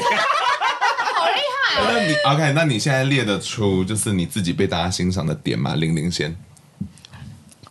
[1.88, 2.52] 那你 OK？
[2.54, 5.74] 那你现在列得出就是你自己被大家欣赏的点吗？
[5.74, 6.36] 玲玲先。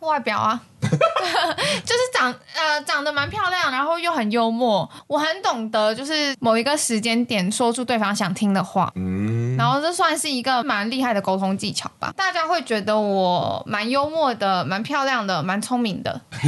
[0.02, 4.90] 外表啊， 就是长呃长得蛮漂亮，然后又很幽默。
[5.06, 8.92] 我很懂得，就是某一个时间点说出对方想听的话。
[8.96, 12.12] 嗯，然后这算是一个蛮厉害的沟通技巧吧。
[12.18, 16.20] 大家会觉得我蛮幽默的，蛮漂亮的，蛮聪明的。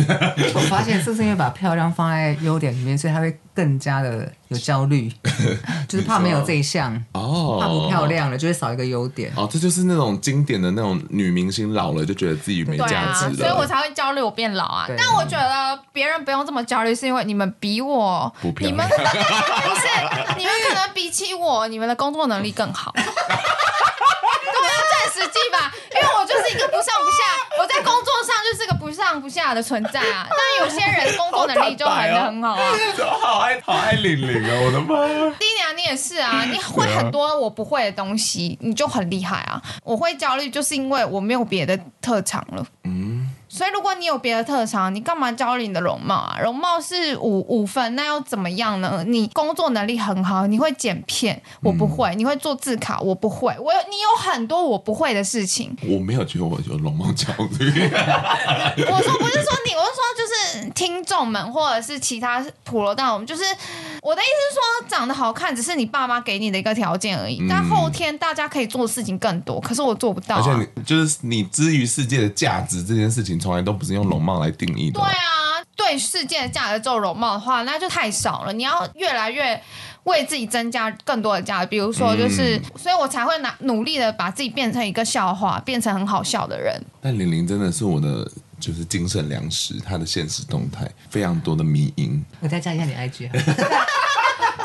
[0.55, 5.11] 我发现是不是因为把漂亮放在优点里面，所以他会更加的有焦虑，
[5.87, 9.31] 就是怕没有这一项哦，怕不漂亮了，就会少一个优点。
[9.35, 14.85] 哦，这就是那种经典的那种女明星老了就觉得自己没价值了，啊，所以我才会焦虑我变老啊。
[14.97, 19.87] 但我觉得别人不用这么焦虑，是因为你们比我，你们 不是
[20.37, 22.93] 你们可能比起我，你们的工作能力更好。
[25.13, 30.26] 实际吧，因为我就是一个不上不下，我在工作上就是个不上不下的存在啊。
[30.59, 35.05] 但有些人工作能力就很很好啊，好，好爱好爱玲玲啊，我的妈！
[35.38, 39.61] 第一年，你也是啊，你会很多我不会的东西，你就很厉害啊。
[39.84, 42.65] 我会焦虑，就是因为我没有别的特长了。
[42.86, 43.02] 嗯。
[43.55, 46.39] 所以，如果你有别的特长，你干嘛焦虑你的容貌啊？
[46.41, 49.03] 容貌是五五分，那又怎么样呢？
[49.05, 53.55] 你工作能力很好，你会剪片，我不会；你会做字卡，我不会。
[53.59, 55.77] 我有你有很多我不会的事情。
[55.87, 57.27] 我没有觉得我有容貌焦
[57.59, 57.89] 虑。
[58.89, 63.43] 我说不是说你，我是说就是听众们或者是其他普罗大众，就是
[64.01, 67.39] 我的意思是说，长得好看只是你爸妈给你的一个条件而已。
[67.41, 70.43] 嗯、但后天大家可以做的事情更多，可是我做不到、啊。
[70.43, 73.34] 而且你就是你之于世界的价值这件事情。
[73.43, 75.01] 从来都不是用容貌来定义的。
[75.01, 78.53] 对啊，对世界的价值只有容貌的话，那就太少了。
[78.53, 79.61] 你要越来越
[80.03, 86.82] 为自己增加更多的价值，比如说，就是，嗯、所以我才会拿努力的把自己变成一个笑话，变成很好笑的人。
[87.01, 88.32] 但玲玲真的是我的
[88.64, 92.24] 就是精神粮食，他的现实动态非常多的迷因。
[92.39, 93.30] 我再加一下你 IG。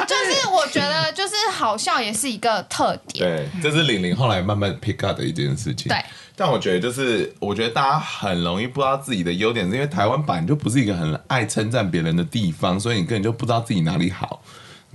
[0.07, 3.25] 就是我觉得，就是好笑也是一个特点。
[3.25, 5.89] 对，这是玲玲后来慢慢 pick up 的一件事情。
[5.89, 5.99] 对。
[6.37, 14.41] 但我觉得，就是我觉得大家很容易不知道自己的优点，是因为台湾本来就不是一个很爱称赞别人的地方，所以你根本就不知道自己哪里好。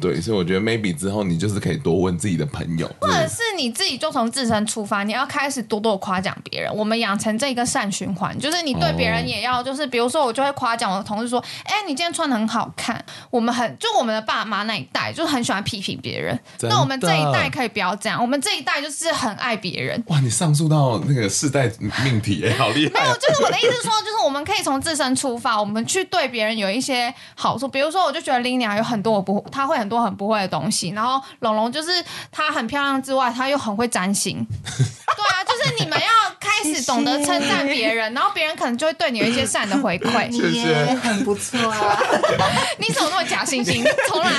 [0.01, 6.75] 对，所以我觉得 maybe 之后你就是可以多问自己的朋友，或者是你自己就从自身出发，你要开始多多夸奖别人。
[6.75, 20.03] 我们养成这一个善循环，就是你对别人也要，就是比如说我就会夸奖我的同事说：“哎，你今天穿的很好看。”我们很就我们的爸妈那一代就是很喜欢批评别人，那我们这一代可以不要这样，我们这一代就是很爱别人。
[20.07, 21.71] 哇，你上诉到那个世代
[22.03, 23.01] 命题，哎，好厉害！
[23.03, 27.67] 没有，就是我的意思说，就是我们可以从自身出发，我们去对别人有一些好处。
[27.67, 30.89] 比如说，我就觉得 Lina 有很多我不，他会很多很不会的东西。
[30.89, 34.45] 然后龙龙就是她很漂亮之外，她又很会占星。
[34.65, 36.07] 对啊，就是你们要
[36.39, 40.31] 开始懂得称赞别人，谢谢，然后别人可能就会对你有一些善的回馈。
[40.31, 41.99] 谢谢，很不错啊！
[42.79, 43.83] 你怎么那么假惺惺？
[44.07, 44.31] 重来，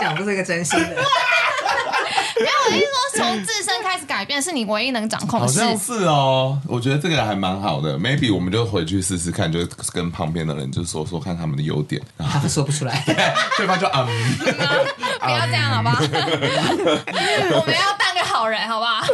[0.00, 0.96] 讲都是一个真心的。
[2.38, 5.60] 没有，我的意思说，从自身开始改变是你唯一能掌控的事。
[5.60, 7.98] 好像是哦，我觉得这个还蛮好的。
[7.98, 12.00] Maybe 我们就回去试试看，就跟旁边的人就说说看他们的优点。
[12.18, 13.02] 他说不出来，
[13.56, 14.06] 对方就嗯，
[15.20, 15.98] 不要这样好不好？
[16.02, 19.04] 我们要当个好人，好不好？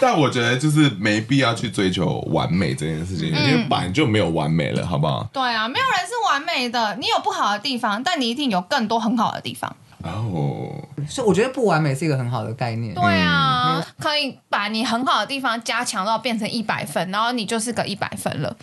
[0.00, 5.28] 但我觉得就是没必要去追求完美这件事情，嗯、因为本来就没有完美了，好不好？
[5.32, 6.96] 对啊，没有人是完美的。
[6.96, 9.74] 你有不好的地方，但你一定有更多很好的地方。
[10.04, 10.70] 哦，
[11.08, 12.94] 所以我觉得不完美是一个很好的概念。
[12.94, 18.54] 对啊，嗯、可以把你很好的地方加强到变成一百分，然后你就是个一百分了。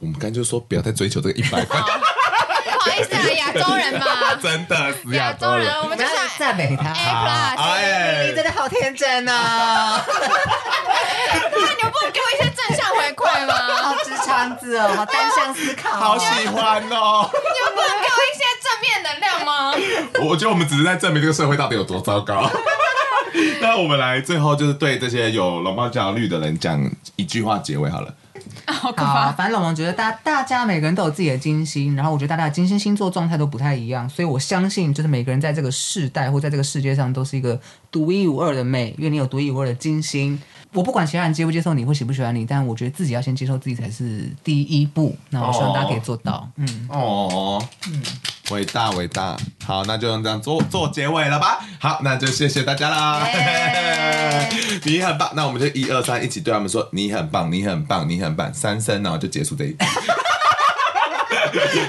[0.00, 1.66] 我们刚才就说不要再追求这个一百分。
[1.66, 6.90] 不好意思啊， 亚洲人嘛，真的是亚洲人，我们就是赞美他。
[6.92, 10.02] A plus，你真的好天真啊！
[11.34, 13.54] 那你们不能给我一些正向回馈吗？
[13.82, 17.30] 好直肠子哦，好单向思考，好喜欢哦。
[17.32, 19.74] 你们不能给我一些正面能量吗？
[20.28, 22.50] 我觉得我们只是在证明这个社会到底有多糟糕。
[23.62, 26.78] 那我们来最后就是对这些有容貌焦虑的人讲
[27.16, 28.14] 一句话结尾好了。
[28.66, 29.32] 好可怕！
[29.32, 37.58] 反正老王觉得大大家每个人都有自己的金星，然后我觉得大家的金星星座状态都不太一样，所以我相信就是每个人在这个世代或在这个世界上都是一个
[37.90, 40.40] 独一无二的美，因为你有独一无二的金星。
[40.72, 45.14] 我不管其他人接不接受你或喜不喜欢你，但我觉得自己要先接受自己才是第一步。
[45.28, 46.48] 那我希望大家可以做到。
[46.56, 48.02] 嗯哦，嗯，
[48.50, 49.36] 伟大伟大。
[49.66, 51.60] 好，那就用这样做做结尾了吧。
[51.78, 53.22] 好，那就谢谢大家啦。
[53.26, 54.80] Yeah.
[54.84, 55.30] 你很棒。
[55.34, 58.52] 那我们就一二三，一起对他们说：你很棒，你很棒，你很棒。
[58.54, 59.76] 三声，然后就结束这一集。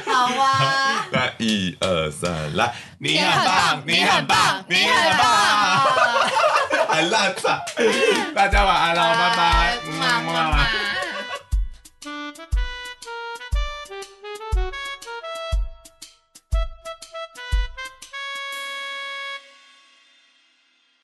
[0.05, 1.07] 好啊。
[1.11, 6.22] 来，一二三，来，你很棒，你很棒，你很棒。
[7.09, 7.61] 烂惨。
[8.35, 10.82] 大家晚安喽，拜拜，么么么。